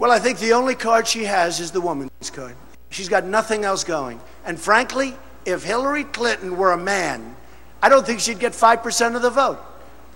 [0.06, 2.54] Well, I think the only card she has is the woman's card.
[2.90, 4.20] She's got nothing else going.
[4.44, 7.34] And frankly, if Hillary Clinton were a man,
[7.82, 9.58] I don't think she'd get 5% of the vote.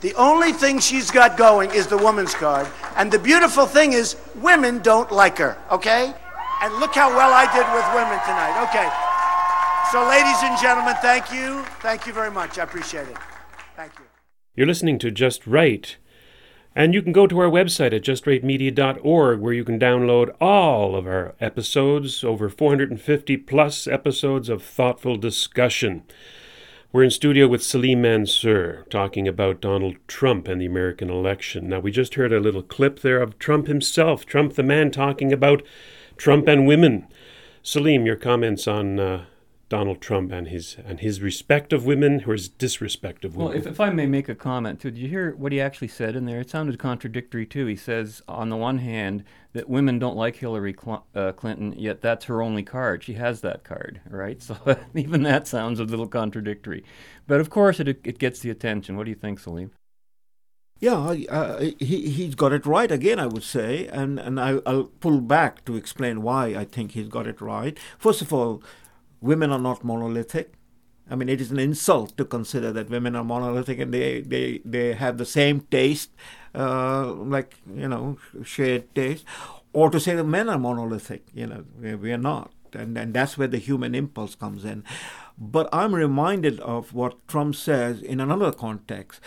[0.00, 2.68] The only thing she's got going is the woman's card.
[2.94, 6.14] And the beautiful thing is, women don't like her, okay?
[6.62, 8.62] And look how well I did with women tonight.
[8.70, 8.88] Okay.
[9.90, 11.64] So, ladies and gentlemen, thank you.
[11.80, 12.60] Thank you very much.
[12.60, 13.18] I appreciate it.
[13.74, 14.04] Thank you.
[14.54, 15.96] You're listening to Just Right.
[16.74, 21.06] And you can go to our website at justrightmedia.org where you can download all of
[21.06, 26.04] our episodes, over 450 plus episodes of thoughtful discussion.
[26.92, 31.68] We're in studio with Salim Mansur talking about Donald Trump and the American election.
[31.68, 35.32] Now, we just heard a little clip there of Trump himself, Trump the man talking
[35.32, 35.62] about
[36.16, 37.06] Trump and women.
[37.62, 39.24] Salim, your comments on uh,
[39.70, 43.52] Donald Trump and his and his respect of women or his disrespect of women.
[43.52, 45.88] Well, if, if I may make a comment too, did you hear what he actually
[45.88, 46.40] said in there?
[46.40, 47.66] It sounded contradictory too.
[47.66, 52.02] He says, on the one hand, that women don't like Hillary Cl- uh, Clinton, yet
[52.02, 53.04] that's her only card.
[53.04, 54.42] She has that card, right?
[54.50, 54.56] So
[54.94, 56.82] even that sounds a little contradictory.
[57.28, 58.96] But of course, it it gets the attention.
[58.96, 59.70] What do you think, Salim?
[60.80, 63.20] Yeah, uh, he he's got it right again.
[63.20, 67.08] I would say, and and I, I'll pull back to explain why I think he's
[67.08, 67.78] got it right.
[67.98, 68.62] First of all,
[69.20, 70.54] women are not monolithic.
[71.10, 74.60] I mean, it is an insult to consider that women are monolithic and they they,
[74.64, 76.10] they have the same taste,
[76.54, 79.24] uh, like you know, shared taste,
[79.72, 81.26] or to say that men are monolithic.
[81.34, 84.84] You know, we, we are not, and and that's where the human impulse comes in.
[85.36, 89.20] But I'm reminded of what Trump says in another context.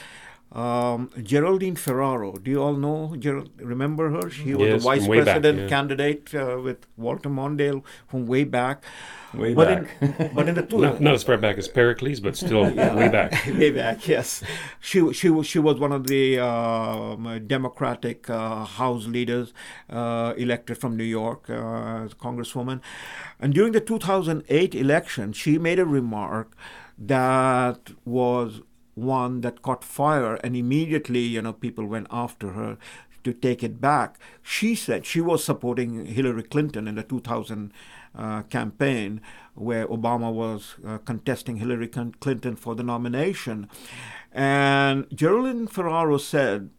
[0.53, 3.15] Um, Geraldine Ferraro, do you all know?
[3.17, 4.29] Gerald, remember her?
[4.29, 5.67] She was Yes, the vice from way back, president yeah.
[5.67, 8.83] candidate uh, with Walter Mondale from way back.
[9.33, 9.87] Way but back.
[10.19, 12.93] In, but in the two, not, not as far back as Pericles, but still Yeah.
[12.95, 13.31] way back.
[13.57, 14.43] way back, yes.
[14.79, 19.53] She she was she was one of the um, Democratic uh, House leaders
[19.89, 22.79] uh, elected from New York uh, as a congresswoman,
[23.39, 26.55] and during the 2008 election, she made a remark
[26.95, 28.61] that was
[28.95, 32.77] one that caught fire, and immediately, you know, people went after her
[33.23, 34.19] to take it back.
[34.41, 37.71] She said she was supporting Hillary Clinton in the 2000
[38.15, 39.21] uh, campaign
[39.55, 43.69] where Obama was uh, contesting Hillary Clinton for the nomination.
[44.31, 46.69] And Geraldine Ferraro said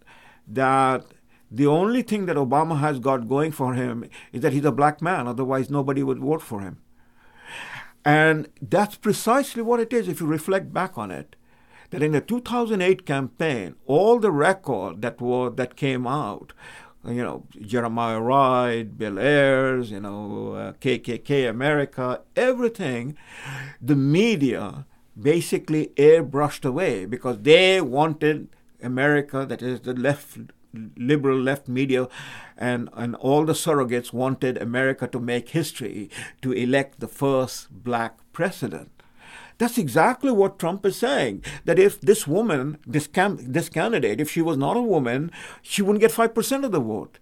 [0.46, 1.06] that
[1.50, 5.00] the only thing that Obama has got going for him is that he's a black
[5.00, 6.78] man, otherwise, nobody would vote for him.
[8.04, 11.36] And that's precisely what it is if you reflect back on it.
[11.95, 16.53] That in the 2008 campaign, all the record that was that came out,
[17.07, 23.16] you know, Jeremiah Wright, Bill Ayers, you know, uh, KKK America, everything,
[23.80, 24.86] the media
[25.16, 28.49] basically airbrushed away because they wanted
[28.82, 30.38] America, that is the left
[30.97, 32.09] liberal left media
[32.59, 36.11] and, and all the surrogates wanted America to make history,
[36.42, 38.93] to elect the first black president.
[39.59, 41.44] That's exactly what Trump is saying.
[41.64, 45.30] That if this woman, this, cam- this candidate, if she was not a woman,
[45.62, 47.18] she wouldn't get 5% of the vote.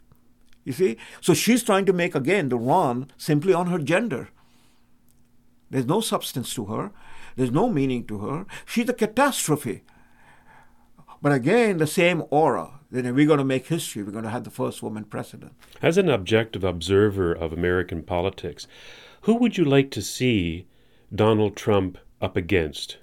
[0.64, 0.96] You see?
[1.20, 4.30] So she's trying to make, again, the run simply on her gender.
[5.70, 6.92] There's no substance to her,
[7.36, 8.46] there's no meaning to her.
[8.66, 9.82] She's a catastrophe.
[11.22, 12.80] But again, the same aura.
[12.90, 14.02] Then we're going to make history.
[14.02, 15.52] We're going to have the first woman president.
[15.80, 18.66] As an objective observer of American politics,
[19.22, 20.66] who would you like to see
[21.14, 22.96] Donald Trump up against?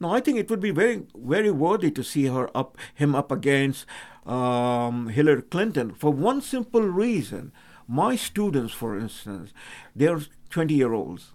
[0.00, 3.30] No, I think it would be very, very worthy to see her up, him up
[3.30, 3.84] against
[4.26, 7.52] um, Hillary Clinton for one simple reason.
[7.86, 9.52] My students, for instance,
[9.94, 10.20] they're
[10.50, 11.32] 20 year olds.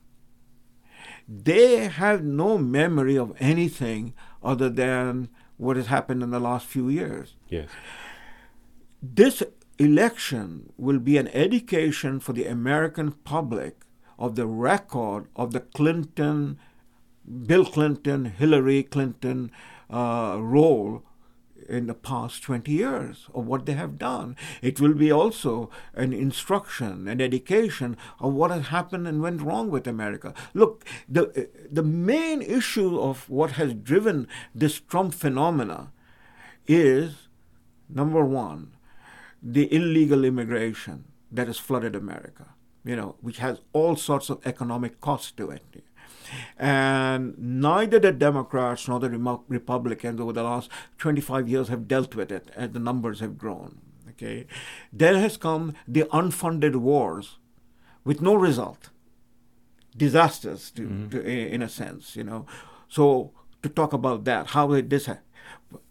[1.28, 6.90] They have no memory of anything other than what has happened in the last few
[6.90, 7.36] years.
[7.50, 7.70] Yes.
[9.02, 9.44] This
[9.80, 13.82] election will be an education for the American public
[14.20, 16.60] of the record of the Clinton,
[17.46, 19.52] Bill Clinton, Hillary Clinton
[19.90, 21.04] uh, role
[21.70, 24.36] in the past 20 years of what they have done.
[24.62, 29.70] It will be also an instruction, an education of what has happened and went wrong
[29.70, 30.34] with America.
[30.54, 35.92] Look, the, the main issue of what has driven this Trump phenomena
[36.68, 37.28] is
[37.90, 38.74] number one,
[39.42, 42.50] the illegal immigration that has flooded America,
[42.86, 45.84] you know, which has all sorts of economic costs to it.
[46.58, 49.10] And neither the Democrats nor the
[49.48, 53.80] Republicans over the last 25 years have dealt with it as the numbers have grown.
[54.10, 54.46] Okay,
[54.92, 57.40] there has come the unfunded wars
[58.04, 58.90] with no result,
[59.98, 61.10] disasters to, mm-hmm.
[61.10, 62.46] to, in a sense, you know.
[62.88, 63.32] So
[63.64, 65.18] to talk about that, how did this ha-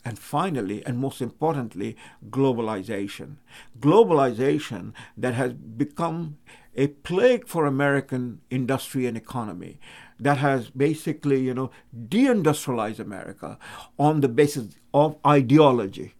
[0.04, 1.96] and finally, and most importantly,
[2.30, 3.36] globalization.
[3.78, 6.38] Globalization that has become
[6.76, 9.78] a plague for American industry and economy
[10.22, 11.70] that has basically, you know,
[12.08, 13.58] deindustrialized America
[13.98, 16.14] on the basis of ideology.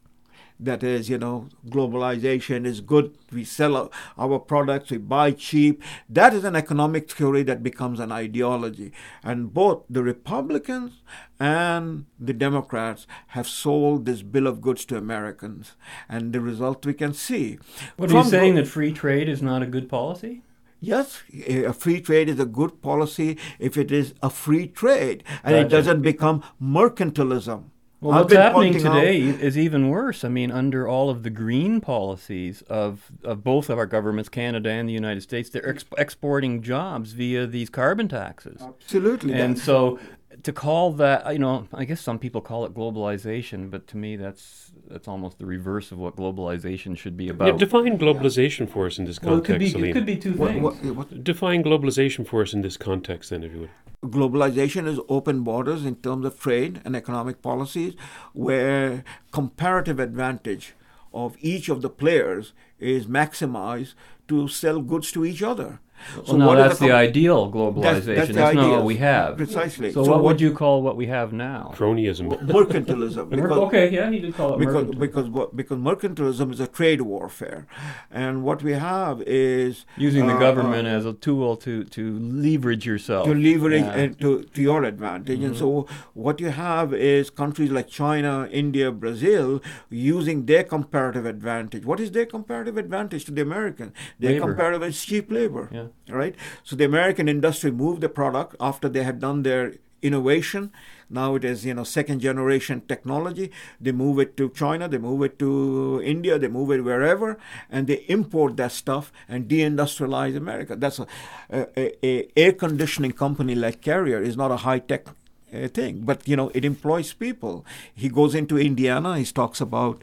[0.61, 3.17] That is, you know, globalization is good.
[3.33, 5.83] We sell our- products, we buy cheap.
[6.09, 8.93] That is an economic theory that becomes an ideology.
[9.25, 11.03] And both the Republicans
[11.41, 15.75] and the Democrats have sold this bill of goods to Americans.
[16.09, 17.59] And the result we can see.
[17.97, 20.43] What are you saying that free trade is not a good policy?
[20.85, 25.55] Yes, a free trade is a good policy if it is a free trade and
[25.55, 27.67] it doesn't become mercantilism.
[28.01, 30.25] Well, I've what's happening pointing out- today is even worse.
[30.25, 34.71] I mean, under all of the green policies of, of both of our governments, Canada
[34.71, 38.61] and the United States, they're ex- exporting jobs via these carbon taxes.
[38.61, 39.35] Absolutely.
[39.35, 40.01] And so
[40.43, 44.17] to call that, you know, I guess some people call it globalization, but to me,
[44.17, 47.59] that's that's almost the reverse of what globalization should be Yeah, about.
[47.59, 50.33] define globalization for us in this Well, it could context, be- it could be two
[50.35, 50.93] What- things.
[50.97, 53.71] what- Define globalization for us in this context, then, if you would.
[54.11, 57.95] globalization is open borders in terms of trade and economic policies
[58.33, 60.75] where comparative advantage
[61.15, 63.95] of each of the players is maximized
[64.29, 65.79] to sell goods to each other.
[66.27, 68.17] Well, no, what is that's the com- ideal That's- globalization.
[68.17, 68.71] that's not ideal.
[68.71, 69.37] what we have.
[69.37, 69.93] Precisely.
[69.93, 71.73] So, So what, what- would you call what we have now?
[71.77, 72.29] Cronyism.
[72.49, 73.31] mercantilism.
[73.31, 74.99] Mer- okay, yeah, he did call it because, mercantilism.
[75.01, 77.67] because what- because mercantilism is a trade warfare,
[78.11, 82.19] and what we have is Using the uh, government uh, as a tool to, to
[82.19, 83.27] leverage yourself.
[83.27, 83.93] to leverage Yeah.
[84.01, 85.41] and to, to your advantage.
[85.43, 91.85] And so what you have is countries like China, India, Brazil using their comparative advantage.
[91.85, 93.93] What is their comparative advantage to the American?
[94.19, 94.47] Their Labor.
[94.47, 95.69] comparative is cheap labor.
[95.73, 95.85] Yeah.
[96.09, 96.35] Right?
[96.63, 100.73] So the American industry moved the product after they had done their innovation.
[101.09, 103.51] Now it is, you know, second generation technology.
[103.81, 107.39] They move it to China, they move it to India, they move it wherever,
[107.71, 110.75] and they import that stuff and deindustrialize America.
[110.75, 111.07] That's a,
[111.51, 115.07] a, a, air conditioning company like Carrier is not a high tech
[115.55, 117.65] uh, thing, but you know it employs people.
[117.95, 119.19] He goes into Indiana.
[119.19, 120.03] He talks about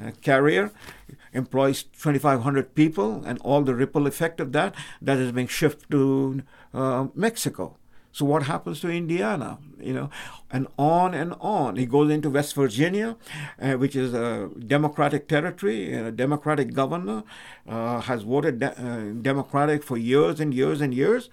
[0.00, 0.70] uh, Carrier
[1.32, 6.42] employs 2,500 people, and all the ripple effect of that that is being shifted to
[6.74, 7.76] uh, Mexico.
[8.12, 9.58] So what happens to Indiana?
[9.78, 10.10] You know,
[10.50, 11.76] and on and on.
[11.76, 13.16] He goes into West Virginia,
[13.60, 17.22] uh, which is a Democratic territory, and a Democratic governor
[17.68, 21.30] uh, has voted de- uh, Democratic for years and years and years,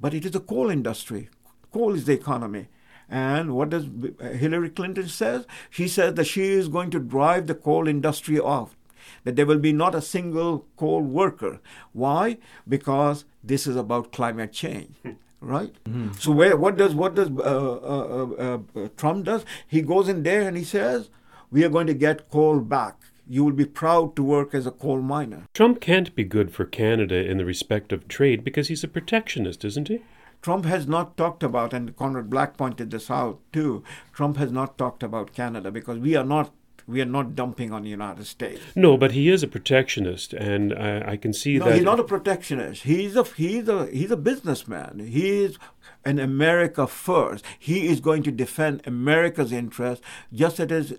[0.00, 1.30] but it is a coal industry.
[1.72, 2.68] Coal is the economy.
[3.08, 3.86] And what does
[4.20, 5.46] Hillary Clinton says?
[5.70, 8.76] She says that she is going to drive the coal industry off.
[9.24, 11.60] That there will be not a single coal worker.
[11.92, 12.38] Why?
[12.68, 14.96] Because this is about climate change.
[15.40, 15.74] Right.
[16.18, 19.44] So where what does what does uh, uh, uh, uh, Trump does?
[19.66, 21.10] He goes in there and he says,
[21.50, 22.96] "We are going to get coal back.
[23.28, 26.64] You will be proud to work as a coal miner." Trump can't be good for
[26.64, 30.00] Canada in the respect of trade because he's a protectionist, isn't he?
[30.40, 33.82] Trump has not talked about, and Conrad Black pointed this out too.
[34.14, 36.52] Trump has not talked about Canada because we are not
[36.86, 38.60] we are not dumping on the United States.
[38.74, 41.74] No, but he is a protectionist, and I, I can see No, that.
[41.76, 42.82] he's not a protectionist.
[42.82, 44.98] He's a he's a he's a businessman.
[44.98, 45.56] He is
[46.04, 47.44] an America first.
[47.58, 50.94] He is going to defend America's interest, just as it is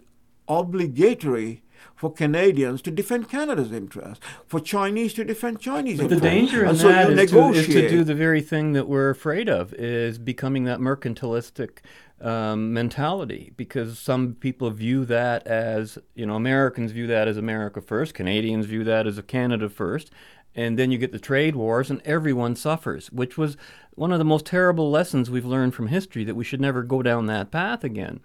[0.48, 1.62] obligatory
[1.96, 6.24] for Canadians to defend Canada's interest, for Chinese to defend Chinese But the interest.
[6.34, 8.88] danger in And so that you is to, is to do the very thing that
[8.88, 11.78] we're afraid of, is becoming that mercantilistic
[12.22, 13.54] um, mentality.
[13.58, 18.66] Because some people view that as, you know, Americans view that as America first, Canadians
[18.66, 20.12] view that as a Canada first,
[20.56, 23.58] and then you get the trade wars and everyone suffers, which was
[23.96, 27.02] one of the most terrible lessons we've learned from history that we should never go
[27.02, 28.20] down that path again.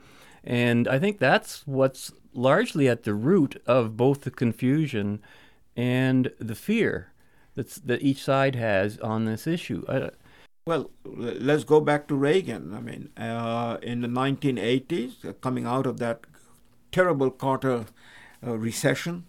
[0.45, 5.21] And I think that's what's largely at the root of both the confusion
[5.77, 7.13] and the fear
[7.57, 9.85] that's, that each side has on this issue.
[9.89, 10.11] I,
[10.71, 12.73] Well, let's go back to Reagan.
[12.75, 16.21] I mean, uh, in the 1980s, uh, coming out of that
[16.93, 17.87] terrible Carter
[18.47, 19.25] uh, recession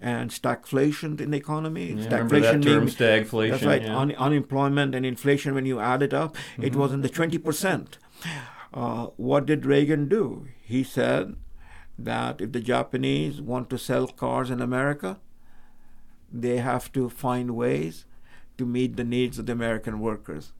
[0.00, 1.86] and stagflation in the economy.
[1.88, 3.82] Yeah, I remember that term, mean- stagflation, That's right.
[3.82, 3.96] yeah.
[3.98, 6.76] Un- unemployment and inflation, when you add it up, it Mhm.
[6.76, 7.98] was in the 20%.
[8.72, 10.46] Uh, what did Reagan do?
[10.62, 11.34] He said
[11.98, 15.18] that if the Japanese want to sell cars in America,
[16.32, 18.04] they have to find ways
[18.56, 20.52] to meet the needs of the American workers.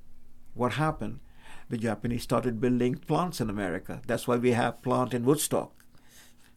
[0.56, 1.20] What happened?
[1.68, 4.00] The Japanese started building plants in America.
[4.06, 5.72] That's why we have plant in Woodstock,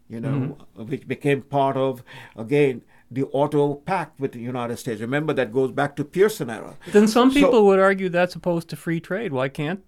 [0.08, 2.04] you know, which became part of
[2.36, 2.82] again
[3.12, 5.02] the auto pact with the United States.
[5.02, 6.76] Remember that goes back to Pearson era.
[6.91, 9.34] then some So- people would argue that's opposed to free trade.
[9.34, 9.82] Why can't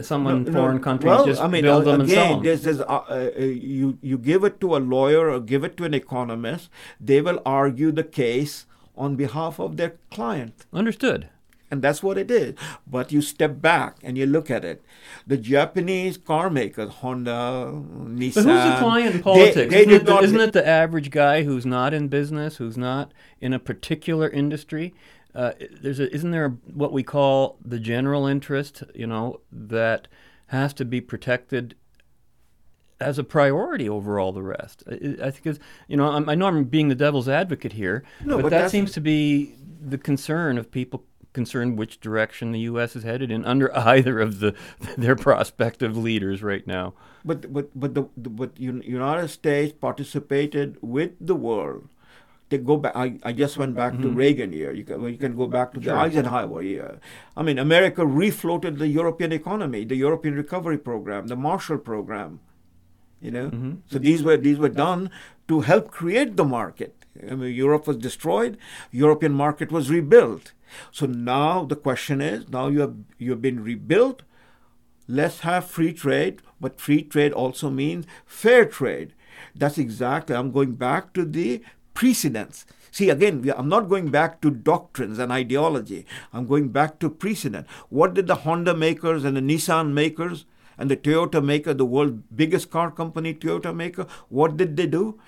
[0.00, 2.42] someone No, no, foreign country well, just I mean, build them again, and sell them?
[2.42, 5.84] this is uh, uh, you you give it to a lawyer or give it to
[5.84, 6.68] an economist,
[7.00, 8.66] they will argue the case
[8.96, 10.66] on behalf of their client.
[10.72, 11.28] Understood.
[11.72, 12.54] And that's what it is.
[12.86, 14.84] But you step back and you look at it.
[15.26, 18.34] The Japanese car makers, Honda, Nissan.
[18.34, 19.72] But who's the client in politics?
[19.72, 22.76] they isn't, it the, not- isn't it the average guy who's not in business, who's
[22.76, 24.92] not in a particular industry?
[25.34, 28.82] Uh, there's a, isn't there what we call the general interest?
[28.94, 30.08] You know that
[30.48, 31.74] has to be protected
[33.00, 34.84] as a priority over all the rest.
[34.86, 35.58] I, I think it's,
[35.88, 38.70] you know I'm, I know I'm being the devil's advocate here, No, but, but that
[38.70, 42.96] seems to be the concern of people concerned which direction the U.S.
[42.96, 44.54] is headed in under either of the
[44.96, 46.94] their prospective leaders right now.
[47.24, 51.88] But but but the, the but United States participated with the world.
[52.48, 52.94] They go back.
[52.94, 54.02] I, I just went back mm-hmm.
[54.02, 54.72] to Reagan year.
[54.72, 55.94] You can you can go back to sure.
[55.94, 57.00] the Eisenhower year.
[57.34, 62.40] I mean, America refloated the European economy, the European Recovery Program, the Marshall Program.
[63.22, 63.72] You know, mm-hmm.
[63.86, 65.10] so these were these were done
[65.48, 67.01] to help create the market.
[67.30, 68.56] I mean, Europe was destroyed.
[68.90, 70.52] European market was rebuilt.
[70.90, 74.22] So now the question is: now you have you have been rebuilt.
[75.08, 79.12] Let's have free trade, but free trade also means fair trade.
[79.54, 80.34] That's exactly.
[80.34, 82.64] I'm going back to the precedents.
[82.90, 86.06] See, again, I'm not going back to doctrines and ideology.
[86.32, 87.66] I'm going back to precedent.
[87.88, 90.44] What did the Honda makers and the Nissan makers
[90.78, 95.18] and the Toyota maker, the world's biggest car company, Toyota maker, what did they do?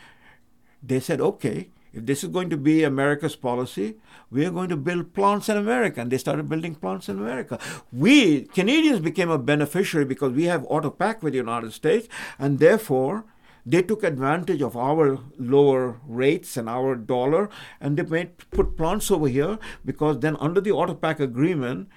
[0.83, 3.97] They said, okay, if this is going to be America's policy,
[4.31, 6.01] we are going to build plants in America.
[6.01, 7.59] And they started building plants in America.
[7.93, 12.59] We, Canadians, became a beneficiary because we have auto pact with the United States, and
[12.59, 13.25] therefore
[13.65, 17.49] they took advantage of our lower rates and our dollar,
[17.81, 21.89] and they made put plants over here because then under the auto pact agreement,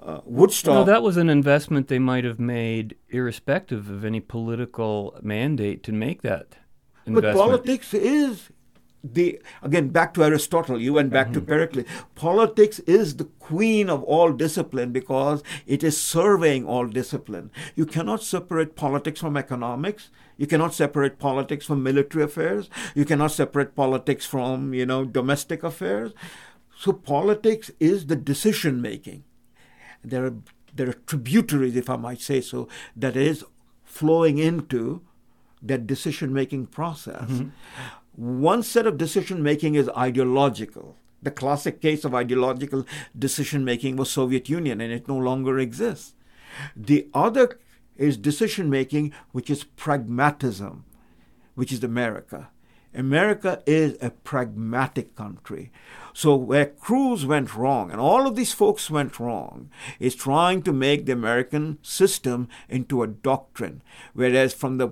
[0.00, 0.74] uh, Woodstock.
[0.74, 5.92] No, that was an investment they might have made irrespective of any political mandate to
[5.92, 6.56] make that
[7.06, 7.34] investment.
[7.34, 8.50] But politics is
[9.04, 11.34] the again back to Aristotle, you went back mm-hmm.
[11.34, 11.84] to Pericles.
[12.14, 17.50] Politics is the queen of all discipline because it is surveying all discipline.
[17.76, 20.10] You cannot separate politics from economics.
[20.38, 22.70] You cannot separate politics from military affairs.
[22.94, 26.12] You cannot separate politics from you know domestic affairs.
[26.76, 29.24] So politics is the decision making.
[30.02, 30.34] There are
[30.74, 33.44] there are tributaries, if I might say so, that is
[33.84, 35.02] flowing into
[35.62, 37.30] that decision making process.
[37.30, 37.48] Mm-hmm.
[38.16, 40.96] One set of decision making is ideological.
[41.22, 42.86] The classic case of ideological
[43.18, 46.14] decision making was Soviet Union and it no longer exists.
[46.76, 47.58] The other
[47.96, 50.84] is decision making which is pragmatism,
[51.54, 52.50] which is America.
[52.94, 55.72] America is a pragmatic country.
[56.16, 60.72] So where Cruz went wrong, and all of these folks went wrong, is trying to
[60.72, 63.82] make the American system into a doctrine.
[64.12, 64.90] Whereas from the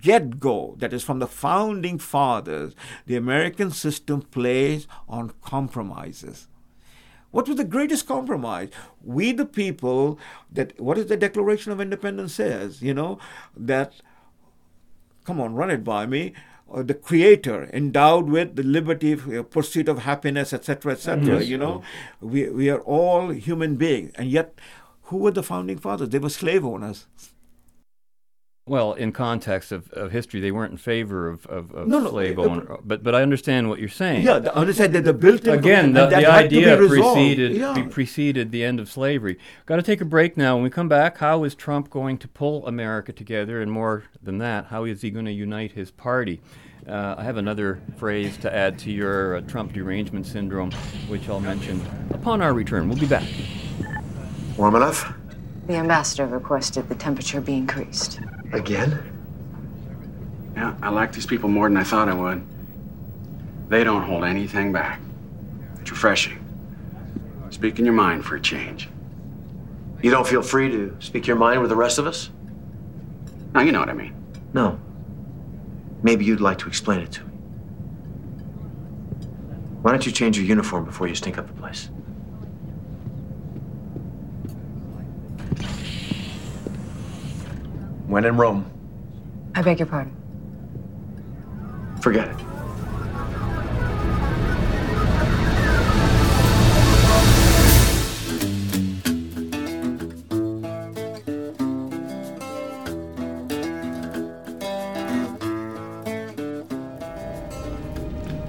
[0.00, 2.72] get go, that is from the founding fathers,
[3.04, 6.46] the American system plays on compromises.
[7.32, 8.68] What was the greatest compromise?
[9.02, 10.20] We, the people,
[10.52, 12.80] that what is the Declaration of Independence says?
[12.80, 13.18] You know
[13.56, 13.94] that.
[15.24, 16.34] Come on, run it by me
[16.82, 21.46] the creator endowed with the liberty uh, pursuit of happiness etc etc yes.
[21.46, 21.82] you know?
[22.20, 24.12] We, we are all human beings.
[24.16, 24.58] And yet
[25.04, 26.08] who were the founding fathers?
[26.08, 27.06] They were slave owners
[28.66, 32.38] well, in context of, of history, they weren't in favor of, of, of no, slave
[32.38, 34.24] no, owner, but but I understand what you're saying.
[34.24, 37.86] Yeah, I understand that the built in again the, the idea preceded yeah.
[37.90, 39.38] preceded the end of slavery.
[39.66, 40.54] Got to take a break now.
[40.54, 44.38] When we come back, how is Trump going to pull America together, and more than
[44.38, 46.40] that, how is he going to unite his party?
[46.88, 50.70] Uh, I have another phrase to add to your uh, Trump derangement syndrome,
[51.08, 52.88] which I'll mention upon our return.
[52.88, 53.24] We'll be back.
[54.56, 55.12] Warm enough?
[55.66, 58.20] The ambassador requested the temperature be increased.
[58.52, 59.02] Again?
[60.54, 62.44] Yeah, I like these people more than I thought I would.
[63.68, 65.00] They don't hold anything back.
[65.80, 66.38] It's refreshing.
[67.50, 68.88] Speaking your mind for a change.
[70.02, 72.30] You don't feel free to speak your mind with the rest of us?
[73.54, 74.14] Now, you know what I mean.
[74.52, 74.78] No.
[76.02, 77.30] Maybe you'd like to explain it to me.
[79.80, 81.88] Why don't you change your uniform before you stink up the place?
[88.06, 88.70] When in Rome.
[89.54, 90.14] I beg your pardon.
[92.00, 92.36] Forget it.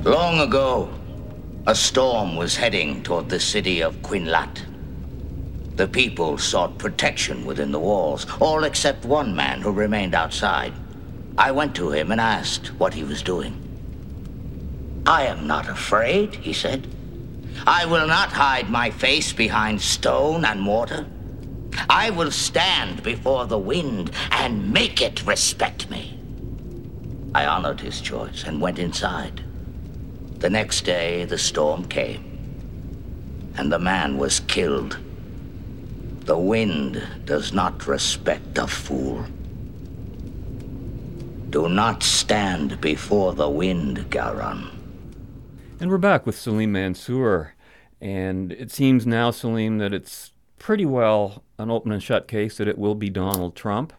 [0.03, 0.89] Long ago,
[1.65, 4.74] a storm was heading toward the city of Quinlat.
[5.75, 10.73] The people sought protection within the walls, all except one man who remained outside.
[11.37, 13.61] I went to him and asked what he was doing.
[15.05, 16.87] I am not afraid, he said.
[17.67, 21.07] I will not hide my face behind stone and mortar.
[21.89, 26.17] I will stand before the wind and make it respect me.
[27.35, 29.43] I honored his choice and went inside.
[30.39, 32.23] The next day, the storm came,
[33.57, 34.99] and the man was killed
[36.25, 39.23] the wind does not respect a fool.
[41.51, 44.71] Do not stand before the wind, Garon.
[45.79, 47.53] And we're back with Salim Mansur.
[48.01, 52.67] And it seems now, Salim, that it's pretty well an open and shut case that
[52.67, 53.93] it will be Donald Trump.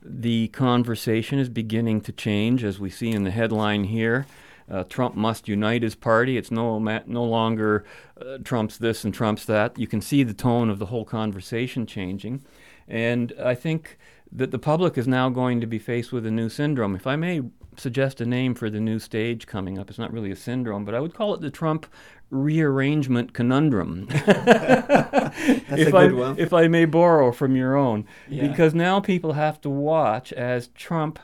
[0.00, 4.26] The conversation is beginning to change, as we see in the headline here.
[4.72, 6.38] Uh, Trump must unite his party.
[6.38, 7.84] It's no no longer
[8.20, 9.78] uh, Trump's this and Trump's that.
[9.78, 12.42] You can see the tone of the whole conversation changing,
[12.88, 13.98] and I think
[14.32, 16.94] that the public is now going to be faced with a new syndrome.
[16.96, 17.42] If I may
[17.76, 20.94] suggest a name for the new stage coming up, it's not really a syndrome, but
[20.94, 21.86] I would call it the Trump
[22.30, 24.08] rearrangement conundrum.
[24.10, 26.38] if a good I, one.
[26.38, 28.48] If I may borrow from your own, Yeah.
[28.48, 31.18] because now people have to watch as Trump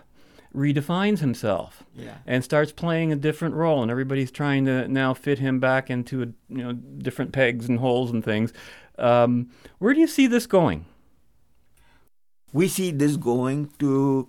[0.54, 2.16] redefines himself Yeah.
[2.26, 6.22] and starts playing a different role and everybody's trying to now fit him back into
[6.22, 8.52] a, you know different pegs and holes and things.
[8.98, 10.86] Um, where do you see this going?
[12.52, 14.28] We see this going to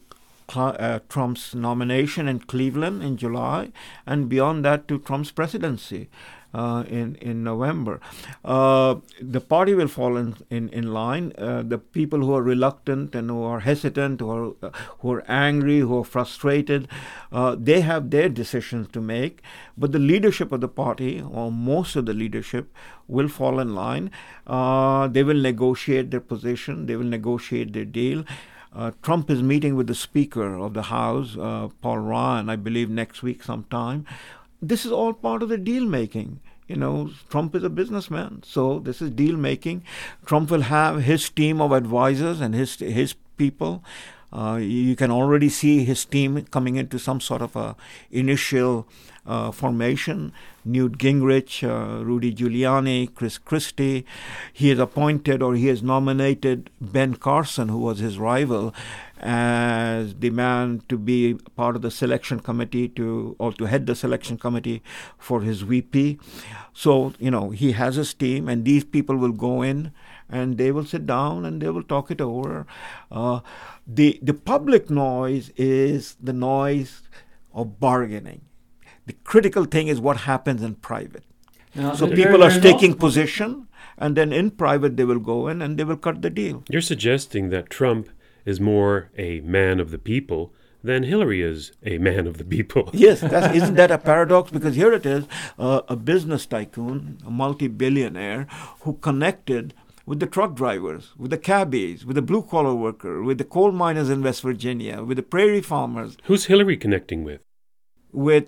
[0.56, 3.72] uh, Trump's nomination in Cleveland in July,
[4.06, 6.10] and beyond that to Trump's presidency
[6.54, 8.00] uh, in in November.
[8.44, 11.34] Uh, the party will fall in in, in line.
[11.38, 14.70] Uh, the people who are reluctant and who are hesitant, who are uh,
[15.00, 16.88] who are angry, who are frustrated,
[17.32, 19.42] uh, they have their decisions to make.
[19.78, 22.74] But the leadership of the party, or most of the leadership,
[23.08, 24.12] will fall in line.
[24.48, 26.86] Uh, they will negotiate their position.
[26.86, 28.24] They will negotiate their deal.
[28.72, 32.88] Uh, Trump is meeting with the Speaker of the House, uh, Paul Ryan, I believe
[32.88, 34.06] next week sometime.
[34.62, 36.40] This is all part of the deal making.
[36.68, 39.84] You know, Trump is a businessman, so this is deal making.
[40.26, 43.84] Trump will have his team of advisors and his his people.
[44.32, 47.76] Uh, you can already see his team coming into some sort of a
[48.12, 48.88] initial
[49.26, 50.32] uh, formation.
[50.66, 54.06] Newt Gingrich, uh, Rudy Giuliani, Chris Christie.
[54.54, 58.74] He has appointed or he has nominated Ben Carson, who was his rival,
[59.20, 63.96] as the man to be part of the selection committee to or to head the
[63.96, 64.82] selection committee
[65.18, 66.20] for his VP.
[66.74, 69.92] So you know he has his team, and these people will go in
[70.30, 72.66] and they will sit down and they will talk it over.
[73.12, 73.40] Uh,
[73.86, 77.02] the the public noise is the noise
[77.54, 78.42] of bargaining.
[79.06, 81.24] The critical thing is what happens in private.
[81.76, 83.68] Now, so people are taking position,
[83.98, 86.64] and then in private they will go in and they will cut the deal.
[86.70, 88.10] You're suggesting that Trump
[88.46, 92.90] is more a man of the people than Hillary is a man of the people.
[92.94, 94.50] Yes, that's, isn't that a paradox?
[94.52, 95.26] Because here it is
[95.58, 98.48] uh, a business tycoon, a multi billionaire,
[98.82, 99.74] who connected
[100.06, 103.72] with the truck drivers, with the cabbies, with the blue collar worker, with the coal
[103.72, 107.42] miners in West Virginia, with the prairie farmers, Who's Hillary connecting with?
[108.12, 108.48] with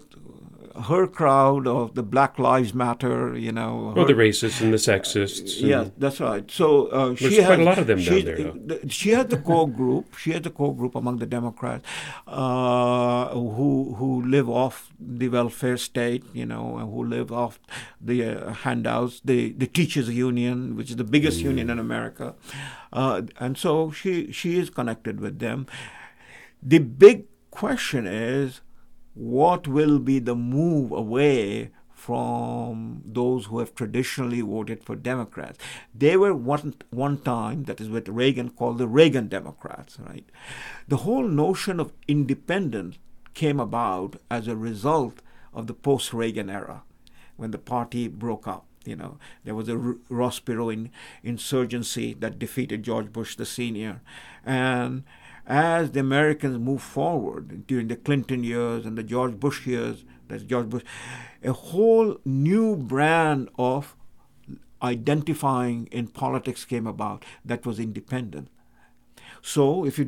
[0.86, 3.94] her crowd of the Black Lives Matter, you know.
[3.96, 5.60] Her- the racists and the sexists.
[5.60, 6.50] and- Yeah, that's right.
[6.50, 8.52] So uh, she quite has a lot of them down there, though.
[8.54, 10.16] the- She has the core group.
[10.16, 11.86] She has the core group among the Democrats
[12.28, 17.60] uh, who who live off the welfare state, you know, and who live off
[18.00, 19.22] the uh, handouts.
[19.26, 22.36] The the teachers union, which is the biggest union in America,
[22.94, 25.66] uh, and so she she is connected with them.
[26.64, 28.62] The big question is
[29.14, 35.60] what will be the move away from those who have traditionally voted for Democrats.
[35.94, 40.26] They were one one time, that is what Reagan called the Reagan Democrats, right?
[40.88, 42.98] The whole notion of independence
[43.36, 45.22] came about as a result
[45.54, 46.82] of the post-Reagan era,
[47.38, 48.66] when the party broke up.
[48.84, 50.90] You know, there was a R- Ross Perot in,
[51.22, 54.02] insurgency that defeated George Bush the senior,
[54.44, 55.04] and
[55.48, 60.44] as the Americans moved forward during the Clinton years and the George Bush years, that's
[60.44, 60.84] George Bush,
[61.44, 63.96] a whole new brand of
[64.82, 68.48] identifying in politics came about that was independent.
[69.42, 70.06] So if you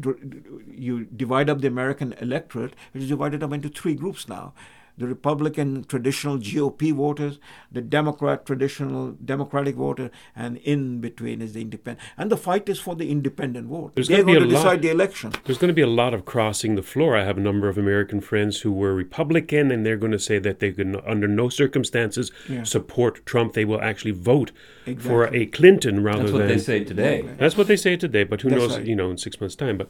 [0.68, 4.54] you divide up the American electorate, it is divided up into three groups now.
[4.98, 7.40] The Republican traditional GOP voters,
[7.72, 12.08] the Democrat traditional Democratic voter, and in between is the independent.
[12.18, 13.94] And the fight is for the independent vote.
[13.96, 14.82] There's They're going to be to a decide lot.
[14.84, 15.32] the election.
[15.46, 17.18] There's going to be a lot of crossing the floor.
[17.18, 20.38] I have a number of American friends who were Republican, and they're going to say
[20.40, 22.64] that they could, under no circumstances, Yeah.
[22.64, 23.54] support Trump.
[23.54, 24.52] They will actually vote
[25.00, 26.32] for a Clinton rather than.
[26.32, 26.42] That's than.
[26.42, 27.30] what they say today.
[27.38, 28.24] That's what they say today.
[28.26, 28.78] But who That's knows?
[28.78, 28.86] right.
[28.86, 29.78] You know, in six months' time.
[29.78, 29.90] But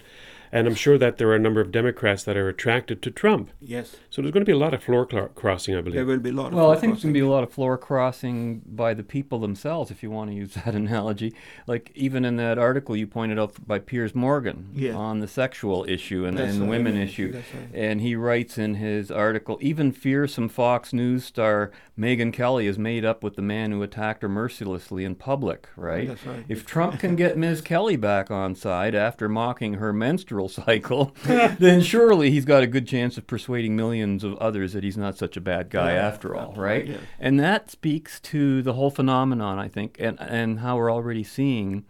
[0.54, 3.50] and I'm sure that there are a number of Democrats that are attracted to Trump.
[3.60, 3.98] Yes.
[4.10, 5.96] So there's going to be a lot of floor cl- crossing, I believe.
[5.96, 7.44] There will be a lot of Well, I think there's going to be a lot
[7.44, 11.34] of floor crossing by the people themselves, if you want to use that analogy.
[11.68, 14.94] Like even in that article you pointed out by Piers Morgan Yeah.
[14.94, 16.70] on the sexual issue and, That's and the right.
[16.72, 17.70] women Yeah, issue, that's right.
[17.74, 23.04] and he writes in his article, even fearsome Fox News star Megyn Kelly is made
[23.06, 25.68] up with the man who attacked her mercilessly in public.
[25.76, 26.08] Right?
[26.08, 26.46] That's right.
[26.48, 27.62] If Trump can get Ms.
[27.62, 31.16] Kelly back on side after mocking her menstrual electoral cycle,
[31.60, 35.18] then surely he's got a good chance of persuading millions of others that he's not
[35.18, 36.86] such a bad guy Yeah, after all, right?
[36.88, 36.98] yeah.
[37.20, 41.86] And that speaks to the whole phenomenon, I think, and, and how we're already seeing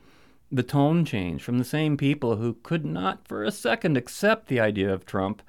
[0.51, 4.59] the tone change from the same people who could not for a second accept the
[4.59, 5.41] idea of Trump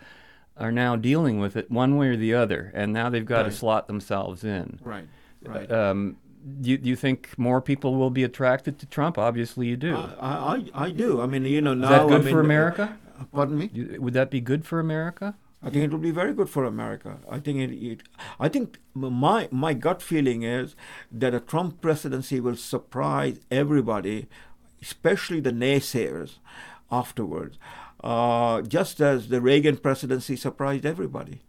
[0.57, 3.51] are now dealing with it one way or the other, and now they've got Right.
[3.51, 4.79] to slot themselves in.
[4.83, 5.05] Right,
[5.45, 5.71] right.
[5.71, 6.17] Um,
[6.63, 9.19] you, do you think more people will be attracted to Trump?
[9.19, 9.97] Obviously, you do.
[9.97, 11.21] I, I, I do.
[11.21, 11.85] I mean, you know, now.
[11.85, 12.99] Is that good I mean, for America?
[13.21, 13.71] Uh, pardon me?
[13.73, 15.35] You- Would that be good for America?
[15.63, 17.17] I think it would be very good for America.
[17.31, 18.03] I think it, it.
[18.39, 20.77] I think my my gut feeling is
[21.11, 24.27] that a Trump presidency will surprise everybody,
[24.83, 26.35] especially the naysayers,
[26.91, 27.59] afterwards.
[28.05, 31.41] Uh, just as the Reagan presidency surprised everybody.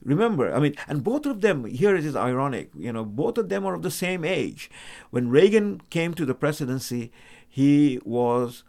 [0.00, 3.48] Remember, I mean, and both of them, here it is ironic, you know, both of
[3.48, 4.70] them are of the same age.
[5.10, 7.10] When Reagan came to the presidency,
[7.48, 8.62] he was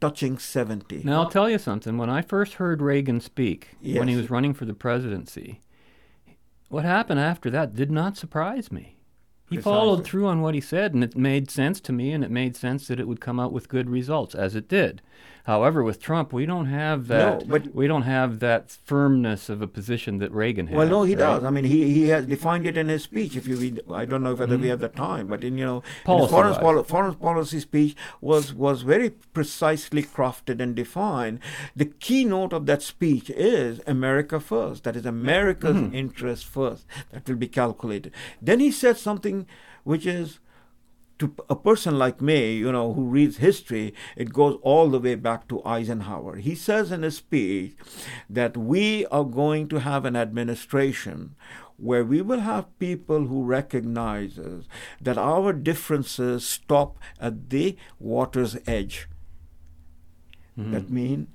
[0.00, 1.02] touching 70.
[1.04, 1.98] Now, I'll tell you something.
[1.98, 5.60] When I first heard Reagan speak, when he was running for the presidency,
[6.70, 8.96] what happened after that did not surprise me.
[9.50, 12.30] He followed through on what he said, and it made sense to me, and it
[12.30, 15.02] made sense that it would come out with good results, as it did.
[15.46, 17.40] However, with Trump, we don't have that.
[17.40, 20.76] No, but- we don't have that firmness of a position that Reagan had.
[20.76, 21.20] Well, no, he right?
[21.20, 21.44] does.
[21.44, 23.36] I mean, he, he has defined it in his speech.
[23.36, 25.82] If you read, I don't know whether we have the time, but in you know,
[26.04, 31.38] his foreign, poli- foreign policy speech was was very precisely crafted and defined.
[31.76, 34.82] The keynote of that speech is America first.
[34.84, 35.94] That is America's Mhm.
[35.94, 36.86] interest first.
[37.12, 38.12] That will be calculated.
[38.42, 39.46] Then he said something
[39.84, 40.40] which is
[41.18, 45.14] to a person like me, you know, who reads history, it goes all the way
[45.14, 46.36] back to Eisenhower.
[46.36, 47.74] He says in his speech
[48.28, 51.34] that we are going to have an administration
[51.78, 54.66] where we will have people who recognizes
[55.00, 59.08] that our differences stop at the water's edge.
[60.54, 60.72] Hmm.
[60.72, 61.28] That mean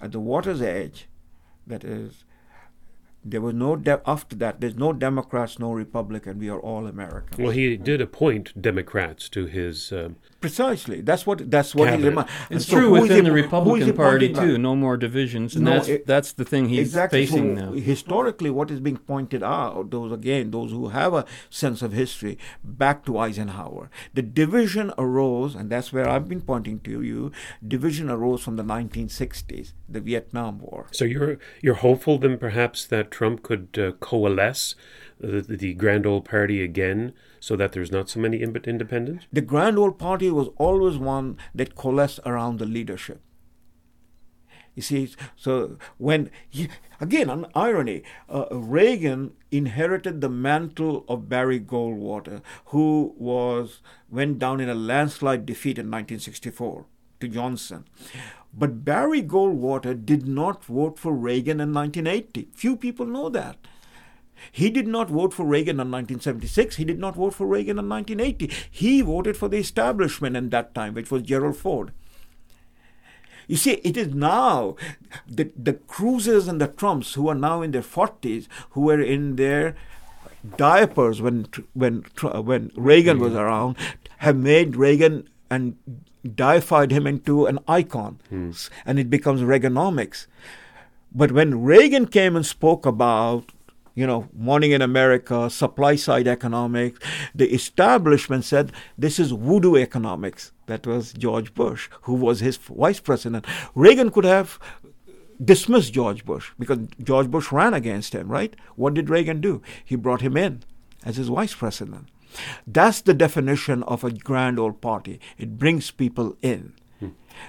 [0.00, 1.08] at the water's edge,
[1.66, 2.24] that is
[3.30, 7.38] there was no de- after that there's no democrats no republican we are all americans
[7.38, 9.92] Well, he did appoint Democrats to his.
[9.92, 11.00] Um, Precisely.
[11.00, 11.50] That's what.
[11.50, 12.04] That's what he's.
[12.04, 12.16] Cabinet.
[12.16, 14.54] remi- It's so true within the he- who is he Republican Party too.
[14.54, 14.60] at?
[14.60, 17.26] No more divisions, and No, that's it- that's the thing he's exactly.
[17.26, 17.72] facing so now.
[17.72, 22.38] Historically, what is being pointed out, those again, those who have a sense of history,
[22.62, 23.90] back to Eisenhower.
[24.14, 27.32] The division arose, and that's where I've been pointing to you.
[27.66, 30.86] Division arose from the 1960s, the Vietnam War.
[30.92, 34.74] so you're you're hopeful then perhaps that Trump could uh, coalesce
[35.18, 39.24] the, the grand old party again, so that there's not so many in- independents.
[39.32, 43.22] The Grand Old Party was always one that coalesced around the leadership.
[44.74, 46.68] You see, so when he,
[47.00, 54.60] again an irony, uh, Reagan inherited the mantle of Barry Goldwater, who was went down
[54.60, 56.84] in a landslide defeat in 1964
[57.20, 57.86] to Johnson.
[58.52, 62.48] But Barry Goldwater did not vote for Reagan in 1980.
[62.52, 63.56] Few people know that.
[64.52, 66.76] He did not vote for Reagan in 1976.
[66.76, 68.54] He did not vote for Reagan in 1980.
[68.70, 71.92] He voted for the establishment in that time, which was Gerald Ford.
[73.46, 74.76] You see, it is now
[75.28, 79.36] the, the Cruisers and the Trumps who are now in their 40s, who were in
[79.36, 79.76] their
[80.56, 83.76] diapers when when when Reagan was around,
[84.18, 85.76] have made Reagan and
[86.26, 88.50] deified him into an icon, hmm.
[88.84, 90.26] and it becomes Reaganomics.
[91.14, 93.52] But when Reagan came and spoke about,
[93.94, 96.98] you know, morning in America, supply side economics,
[97.34, 100.52] the establishment said this is voodoo economics.
[100.66, 103.46] That was George Bush, who was his vice president.
[103.74, 104.58] Reagan could have
[105.42, 108.54] dismissed George Bush because George Bush ran against him, right?
[108.74, 109.62] What did Reagan do?
[109.84, 110.62] He brought him in
[111.04, 112.08] as his vice president.
[112.66, 115.20] That's the definition of a grand old party.
[115.38, 116.72] It brings people in.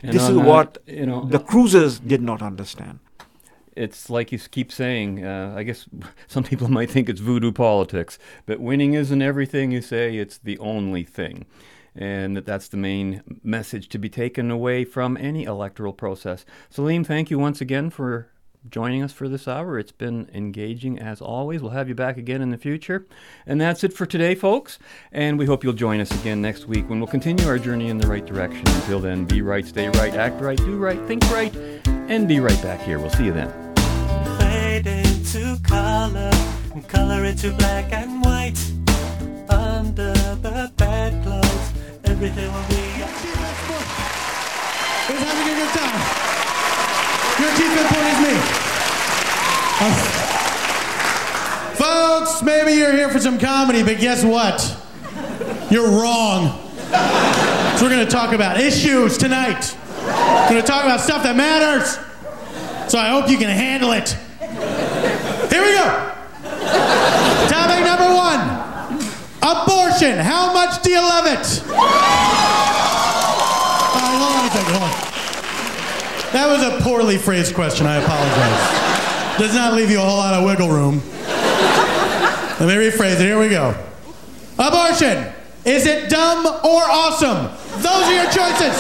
[0.04, 3.00] And this is what you know, the cruisers did not understand.
[3.76, 5.24] it's like you keep saying.
[5.24, 5.88] Uh, I guess
[6.28, 10.18] some people might think it's voodoo politics, but winning isn't everything you say.
[10.18, 11.46] It's the only thing,
[11.96, 16.46] and that that's the main message to be taken away from any electoral process.
[16.70, 18.30] Salim, thank you once again for
[18.70, 19.80] joining us for this hour.
[19.80, 21.62] It's been engaging as always.
[21.62, 23.06] We'll have you back again in the future.
[23.46, 24.80] And that's it for today, folks.
[25.12, 27.98] And we hope you'll join us again next week when we'll continue our journey in
[27.98, 28.68] the right direction.
[28.68, 31.56] Until then, be right, stay right, act right, do right, think right,
[31.88, 33.00] and be right back here.
[33.00, 33.52] We'll see you then.
[34.38, 36.32] Fade into color
[36.74, 38.60] and color into black and white.
[39.50, 42.76] Under the bedclothes, everything will be.
[45.08, 46.17] Who's having a good time?
[47.40, 48.34] Your good point is me.
[49.80, 49.94] Uh,
[51.76, 54.76] folks, maybe you're here for some comedy, but guess what?
[55.70, 56.64] You're wrong.
[57.78, 59.78] So we're going to talk about issues tonight.
[60.04, 62.00] We're going to talk about stuff that matters.
[62.92, 64.18] So I hope you can handle it.
[65.52, 66.14] Here we go.
[67.50, 68.42] Topic number one
[69.44, 70.18] abortion.
[70.18, 71.64] How much do you love it?
[71.70, 71.76] All
[74.02, 74.74] right, hold on a second.
[74.74, 75.07] Hold on.
[76.34, 77.88] That was a poorly phrased question.
[77.88, 79.40] I apologize.
[79.40, 81.02] Does not leave you a whole lot of wiggle room.
[82.60, 83.20] Let me rephrase it.
[83.20, 83.76] Here we go.
[84.58, 85.32] Abortion.
[85.64, 87.52] Is it dumb or awesome?
[87.82, 88.76] Those are your choices.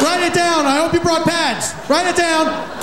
[0.00, 0.64] Write it down.
[0.64, 1.74] I hope you brought pads.
[1.88, 2.77] Write it down.